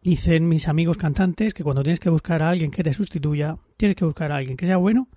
Dicen 0.00 0.48
mis 0.48 0.66
amigos 0.66 0.96
cantantes 0.96 1.52
que 1.52 1.62
cuando 1.62 1.82
tienes 1.82 2.00
que 2.00 2.08
buscar 2.08 2.40
a 2.40 2.48
alguien 2.48 2.70
que 2.70 2.82
te 2.82 2.94
sustituya, 2.94 3.58
tienes 3.76 3.96
que 3.96 4.06
buscar 4.06 4.32
a 4.32 4.36
alguien 4.36 4.56
que 4.56 4.64
sea 4.64 4.78
bueno, 4.78 5.08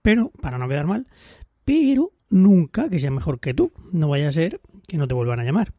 pero 0.00 0.30
para 0.40 0.56
no 0.56 0.66
quedar 0.66 0.86
mal, 0.86 1.06
pero 1.66 2.12
nunca 2.30 2.88
que 2.88 2.98
sea 2.98 3.10
mejor 3.10 3.38
que 3.38 3.52
tú. 3.52 3.70
No 3.92 4.08
vaya 4.08 4.28
a 4.28 4.32
ser 4.32 4.62
que 4.86 4.98
no 4.98 5.08
te 5.08 5.14
vuelvan 5.14 5.40
a 5.40 5.44
llamar. 5.44 5.72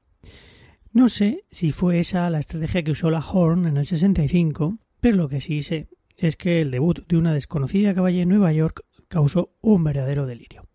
No 0.91 1.10
sé 1.10 1.44
si 1.52 1.72
fue 1.72 2.00
esa 2.00 2.30
la 2.30 2.39
estrategia 2.39 2.84
que 2.84 2.91
usó 2.91 3.10
la 3.10 3.20
Horn 3.20 3.68
en 3.68 3.78
el 3.78 3.86
65, 3.86 4.80
pero 5.02 5.18
lo 5.18 5.30
que 5.30 5.41
sí 5.41 5.62
sé 5.62 5.89
es 6.18 6.38
que 6.38 6.62
el 6.62 6.72
debut 6.72 7.06
de 7.08 7.18
una 7.18 7.34
desconocida 7.34 7.94
caballa 7.94 8.22
en 8.22 8.30
Nueva 8.30 8.54
York 8.54 8.86
causó 9.08 9.56
un 9.62 9.84
verdadero 9.84 10.26
delirio. 10.26 10.68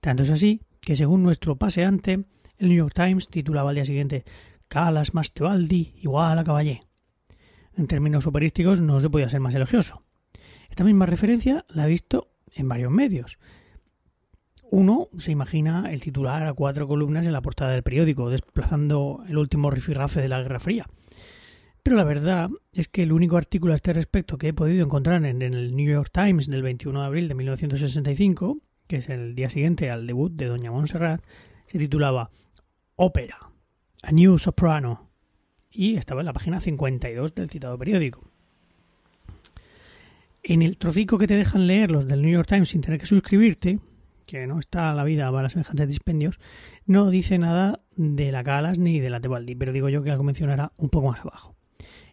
Tanto 0.00 0.22
es 0.22 0.30
así 0.30 0.62
que 0.80 0.96
según 0.96 1.22
nuestro 1.22 1.56
paseante, 1.56 2.24
el 2.56 2.68
New 2.68 2.78
York 2.78 2.94
Times 2.94 3.28
titulaba 3.28 3.70
al 3.70 3.76
día 3.76 3.84
siguiente 3.84 4.24
Calas 4.68 5.14
más 5.14 5.32
Tebaldi 5.32 5.94
igual 5.98 6.38
a 6.38 6.44
caballé. 6.44 6.82
En 7.76 7.86
términos 7.86 8.26
operísticos 8.26 8.80
no 8.80 9.00
se 9.00 9.10
podía 9.10 9.28
ser 9.28 9.40
más 9.40 9.54
elogioso. 9.54 10.02
Esta 10.68 10.84
misma 10.84 11.06
referencia 11.06 11.64
la 11.68 11.86
he 11.86 11.88
visto 11.88 12.28
en 12.54 12.68
varios 12.68 12.90
medios, 12.90 13.38
uno 14.70 15.08
se 15.18 15.32
imagina 15.32 15.90
el 15.90 16.00
titular 16.00 16.46
a 16.46 16.52
cuatro 16.52 16.86
columnas 16.86 17.26
en 17.26 17.32
la 17.32 17.42
portada 17.42 17.72
del 17.72 17.82
periódico, 17.82 18.30
desplazando 18.30 19.24
el 19.28 19.38
último 19.38 19.70
rifirrafe 19.70 20.20
de 20.20 20.28
la 20.28 20.42
Guerra 20.42 20.60
Fría. 20.60 20.84
Pero 21.82 21.96
la 21.96 22.04
verdad 22.04 22.50
es 22.72 22.88
que 22.88 23.02
el 23.02 23.12
único 23.12 23.36
artículo 23.36 23.72
a 23.72 23.76
este 23.76 23.92
respecto 23.92 24.36
que 24.36 24.48
he 24.48 24.52
podido 24.52 24.84
encontrar 24.84 25.24
en, 25.24 25.40
el 25.40 25.74
New 25.74 25.90
York 25.90 26.10
Times 26.12 26.48
del 26.48 26.62
21 26.62 27.00
de 27.00 27.06
abril 27.06 27.28
de 27.28 27.34
1965, 27.34 28.58
que 28.86 28.96
es 28.96 29.08
el 29.08 29.34
día 29.34 29.48
siguiente 29.48 29.90
al 29.90 30.06
debut 30.06 30.32
de 30.32 30.46
Doña 30.46 30.70
Montserrat, 30.70 31.22
se 31.66 31.78
titulaba 31.78 32.30
Ópera, 32.96 33.38
A 34.02 34.12
New 34.12 34.38
Soprano, 34.38 35.08
y 35.70 35.96
estaba 35.96 36.20
en 36.20 36.26
la 36.26 36.32
página 36.32 36.60
52 36.60 37.34
del 37.34 37.48
citado 37.48 37.78
periódico. 37.78 38.22
En 40.42 40.62
el 40.62 40.76
trocico 40.78 41.16
que 41.16 41.26
te 41.26 41.36
dejan 41.36 41.66
leer 41.66 41.90
los 41.90 42.06
del 42.06 42.22
New 42.22 42.30
York 42.30 42.48
Times 42.48 42.70
sin 42.70 42.80
tener 42.80 43.00
que 43.00 43.06
suscribirte, 43.06 43.78
que 44.28 44.46
no 44.46 44.60
está 44.60 44.94
la 44.94 45.04
vida 45.04 45.32
para 45.32 45.48
semejantes 45.48 45.88
dispendios, 45.88 46.38
no 46.84 47.08
dice 47.08 47.38
nada 47.38 47.80
de 47.96 48.30
la 48.30 48.44
Calas 48.44 48.78
ni 48.78 49.00
de 49.00 49.08
la 49.08 49.20
Tebaldi, 49.20 49.54
pero 49.54 49.72
digo 49.72 49.88
yo 49.88 50.02
que 50.02 50.10
algo 50.10 50.22
mencionará 50.22 50.72
un 50.76 50.90
poco 50.90 51.08
más 51.08 51.20
abajo. 51.20 51.56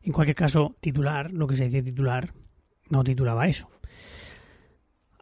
En 0.01 0.13
cualquier 0.13 0.35
caso, 0.35 0.75
titular, 0.79 1.31
lo 1.31 1.45
que 1.45 1.57
se 1.57 1.65
dice 1.65 1.83
titular, 1.83 2.33
no 2.89 3.03
titulaba 3.03 3.47
eso. 3.49 3.69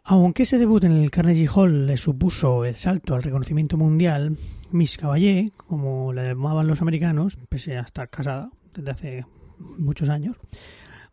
Aunque 0.04 0.44
ese 0.44 0.56
debut 0.56 0.84
en 0.84 0.92
el 0.92 1.10
Carnegie 1.10 1.48
Hall 1.52 1.86
le 1.86 1.96
supuso 1.96 2.64
el 2.64 2.76
salto 2.76 3.16
al 3.16 3.24
reconocimiento 3.24 3.76
mundial, 3.76 4.36
Miss 4.70 4.96
Caballé, 4.96 5.50
como 5.56 6.12
la 6.12 6.22
llamaban 6.22 6.68
los 6.68 6.80
americanos, 6.80 7.38
pese 7.48 7.76
a 7.76 7.80
estar 7.80 8.08
casada 8.08 8.50
desde 8.72 8.90
hace 8.90 9.26
muchos 9.58 10.08
años, 10.08 10.36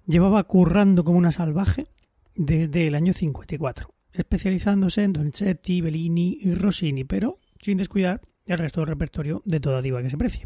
llevaba 0.05 0.43
currando 0.43 1.03
como 1.03 1.17
una 1.17 1.31
salvaje 1.31 1.87
desde 2.35 2.85
el 2.85 2.93
año 2.93 3.13
54 3.13 4.00
especializándose 4.13 5.03
en 5.03 5.13
Donizetti, 5.13 5.81
Bellini 5.81 6.37
y 6.41 6.53
Rossini, 6.53 7.03
pero 7.03 7.39
sin 7.61 7.77
descuidar 7.77 8.21
el 8.45 8.57
resto 8.57 8.81
del 8.81 8.89
repertorio 8.89 9.41
de 9.45 9.59
toda 9.59 9.81
diva 9.81 10.01
que 10.01 10.09
se 10.09 10.17
precie. 10.17 10.45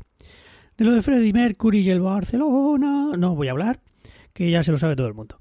De 0.78 0.86
lo 0.86 0.92
de 0.92 1.02
Freddie 1.02 1.34
Mercury 1.34 1.80
y 1.80 1.90
el 1.90 2.02
Barcelona 2.02 3.12
no 3.18 3.36
voy 3.36 3.48
a 3.48 3.52
hablar, 3.52 3.82
que 4.34 4.52
ya 4.52 4.64
se 4.64 4.72
lo 4.72 4.78
sabe 4.78 4.96
todo 4.96 5.08
el 5.08 5.14
mundo. 5.14 5.40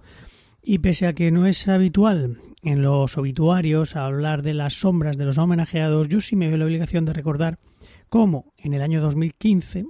Y 0.63 0.79
pese 0.79 1.07
a 1.07 1.13
que 1.13 1.31
no 1.31 1.47
es 1.47 1.69
habitual 1.69 2.39
en 2.63 2.83
los 2.83 3.19
obituarios 3.19 3.97
hablar 3.97 4.43
de 4.43 4.55
las 4.55 4.75
sombras 4.75 5.19
de 5.19 5.27
los 5.27 5.37
homenajeados, 5.37 6.09
yo 6.09 6.21
sí 6.21 6.37
me 6.37 6.49
veo 6.49 6.57
la 6.57 6.65
obligación 6.65 7.05
de 7.05 7.13
recordar 7.13 7.59
cómo 8.09 8.55
en 8.57 8.73
el 8.73 8.81
año 8.81 9.03
2015 9.03 9.85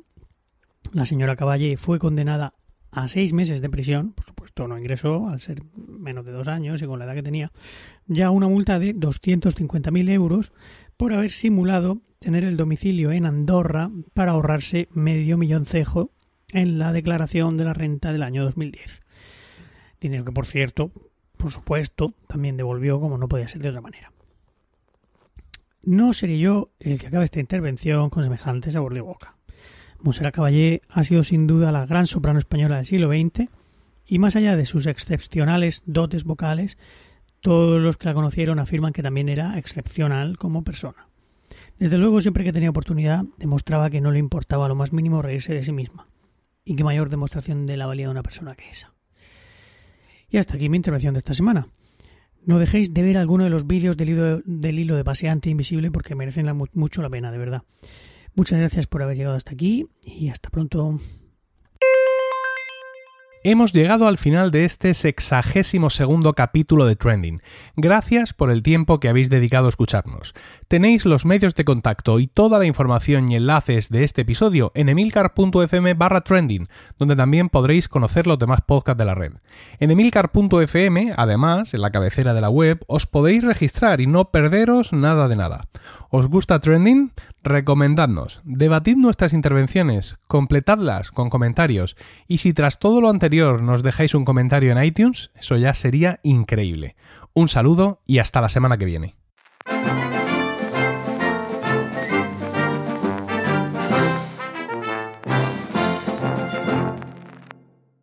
la 0.92 1.06
señora 1.06 1.36
Caballé 1.36 1.76
fue 1.76 1.98
condenada 1.98 2.53
a 2.94 3.08
seis 3.08 3.32
meses 3.32 3.60
de 3.60 3.68
prisión, 3.68 4.12
por 4.12 4.24
supuesto 4.24 4.68
no 4.68 4.78
ingresó 4.78 5.28
al 5.28 5.40
ser 5.40 5.62
menos 5.74 6.24
de 6.24 6.32
dos 6.32 6.46
años 6.46 6.80
y 6.80 6.86
con 6.86 6.98
la 6.98 7.04
edad 7.04 7.14
que 7.14 7.24
tenía, 7.24 7.50
ya 8.06 8.30
una 8.30 8.46
multa 8.46 8.78
de 8.78 8.94
250.000 8.94 10.10
euros 10.10 10.52
por 10.96 11.12
haber 11.12 11.30
simulado 11.30 11.98
tener 12.20 12.44
el 12.44 12.56
domicilio 12.56 13.10
en 13.10 13.26
Andorra 13.26 13.90
para 14.14 14.32
ahorrarse 14.32 14.88
medio 14.92 15.36
millón 15.36 15.66
cejo 15.66 16.10
en 16.52 16.78
la 16.78 16.92
declaración 16.92 17.56
de 17.56 17.64
la 17.64 17.74
renta 17.74 18.12
del 18.12 18.22
año 18.22 18.44
2010. 18.44 19.02
Dinero 20.00 20.24
que, 20.24 20.32
por 20.32 20.46
cierto, 20.46 20.92
por 21.36 21.50
supuesto, 21.50 22.14
también 22.28 22.56
devolvió 22.56 23.00
como 23.00 23.18
no 23.18 23.28
podía 23.28 23.48
ser 23.48 23.60
de 23.60 23.70
otra 23.70 23.80
manera. 23.80 24.12
No 25.82 26.12
seré 26.12 26.38
yo 26.38 26.70
el 26.78 27.00
que 27.00 27.08
acabe 27.08 27.24
esta 27.24 27.40
intervención 27.40 28.08
con 28.08 28.22
semejante 28.22 28.70
sabor 28.70 28.94
de 28.94 29.00
boca. 29.00 29.33
Monserrat 30.04 30.34
Caballé 30.34 30.82
ha 30.90 31.02
sido 31.02 31.24
sin 31.24 31.46
duda 31.46 31.72
la 31.72 31.86
gran 31.86 32.06
soprano 32.06 32.38
española 32.38 32.76
del 32.76 32.84
siglo 32.84 33.08
XX 33.08 33.48
y 34.06 34.18
más 34.18 34.36
allá 34.36 34.54
de 34.54 34.66
sus 34.66 34.86
excepcionales 34.86 35.82
dotes 35.86 36.24
vocales, 36.24 36.76
todos 37.40 37.80
los 37.80 37.96
que 37.96 38.08
la 38.08 38.14
conocieron 38.14 38.58
afirman 38.58 38.92
que 38.92 39.02
también 39.02 39.30
era 39.30 39.58
excepcional 39.58 40.36
como 40.36 40.62
persona. 40.62 41.08
Desde 41.78 41.96
luego, 41.96 42.20
siempre 42.20 42.44
que 42.44 42.52
tenía 42.52 42.68
oportunidad, 42.68 43.24
demostraba 43.38 43.88
que 43.88 44.02
no 44.02 44.10
le 44.10 44.18
importaba 44.18 44.68
lo 44.68 44.74
más 44.74 44.92
mínimo 44.92 45.22
reírse 45.22 45.54
de 45.54 45.62
sí 45.62 45.72
misma. 45.72 46.06
Y 46.66 46.76
qué 46.76 46.84
mayor 46.84 47.08
demostración 47.08 47.64
de 47.64 47.78
la 47.78 47.86
valía 47.86 48.06
de 48.06 48.12
una 48.12 48.22
persona 48.22 48.54
que 48.54 48.68
esa. 48.68 48.92
Y 50.28 50.36
hasta 50.36 50.56
aquí 50.56 50.68
mi 50.68 50.76
intervención 50.76 51.14
de 51.14 51.20
esta 51.20 51.34
semana. 51.34 51.68
No 52.44 52.58
dejéis 52.58 52.92
de 52.92 53.02
ver 53.02 53.16
alguno 53.16 53.44
de 53.44 53.50
los 53.50 53.66
vídeos 53.66 53.96
del 53.96 54.10
hilo, 54.10 54.42
del 54.44 54.78
hilo 54.78 54.96
de 54.96 55.04
paseante 55.04 55.48
invisible 55.48 55.90
porque 55.90 56.14
merecen 56.14 56.46
mucho 56.74 57.00
la 57.00 57.08
pena, 57.08 57.32
de 57.32 57.38
verdad. 57.38 57.62
Muchas 58.36 58.58
gracias 58.58 58.86
por 58.88 59.02
haber 59.02 59.16
llegado 59.16 59.36
hasta 59.36 59.52
aquí 59.52 59.86
y 60.02 60.28
hasta 60.28 60.50
pronto 60.50 60.98
hemos 63.44 63.74
llegado 63.74 64.08
al 64.08 64.16
final 64.16 64.50
de 64.50 64.64
este 64.64 64.94
sexagésimo 64.94 65.90
segundo 65.90 66.32
capítulo 66.32 66.86
de 66.86 66.96
Trending. 66.96 67.40
Gracias 67.76 68.32
por 68.32 68.50
el 68.50 68.62
tiempo 68.62 68.98
que 68.98 69.10
habéis 69.10 69.28
dedicado 69.28 69.66
a 69.66 69.68
escucharnos. 69.68 70.32
Tenéis 70.66 71.04
los 71.04 71.26
medios 71.26 71.54
de 71.54 71.66
contacto 71.66 72.18
y 72.20 72.26
toda 72.26 72.58
la 72.58 72.64
información 72.64 73.30
y 73.30 73.36
enlaces 73.36 73.90
de 73.90 74.02
este 74.02 74.22
episodio 74.22 74.72
en 74.74 74.88
emilcar.fm 74.88 75.92
barra 75.92 76.22
trending, 76.22 76.68
donde 76.98 77.16
también 77.16 77.50
podréis 77.50 77.86
conocer 77.86 78.26
los 78.26 78.38
demás 78.38 78.60
podcasts 78.66 78.98
de 78.98 79.04
la 79.04 79.14
red. 79.14 79.34
En 79.78 79.90
emilcar.fm, 79.90 81.12
además, 81.14 81.74
en 81.74 81.82
la 81.82 81.90
cabecera 81.90 82.32
de 82.32 82.40
la 82.40 82.48
web, 82.48 82.82
os 82.88 83.06
podéis 83.06 83.44
registrar 83.44 84.00
y 84.00 84.06
no 84.06 84.30
perderos 84.30 84.94
nada 84.94 85.28
de 85.28 85.36
nada. 85.36 85.68
¿Os 86.08 86.28
gusta 86.28 86.60
Trending? 86.60 87.12
Recomendadnos, 87.42 88.40
debatid 88.44 88.96
nuestras 88.96 89.34
intervenciones, 89.34 90.16
completadlas 90.28 91.10
con 91.10 91.28
comentarios 91.28 91.94
y 92.26 92.38
si 92.38 92.54
tras 92.54 92.78
todo 92.78 93.02
lo 93.02 93.10
nos 93.42 93.82
dejáis 93.82 94.14
un 94.14 94.24
comentario 94.24 94.72
en 94.72 94.82
iTunes, 94.82 95.30
eso 95.34 95.56
ya 95.56 95.74
sería 95.74 96.20
increíble. 96.22 96.96
Un 97.32 97.48
saludo 97.48 98.00
y 98.06 98.18
hasta 98.18 98.40
la 98.40 98.48
semana 98.48 98.78
que 98.78 98.84
viene. 98.84 99.16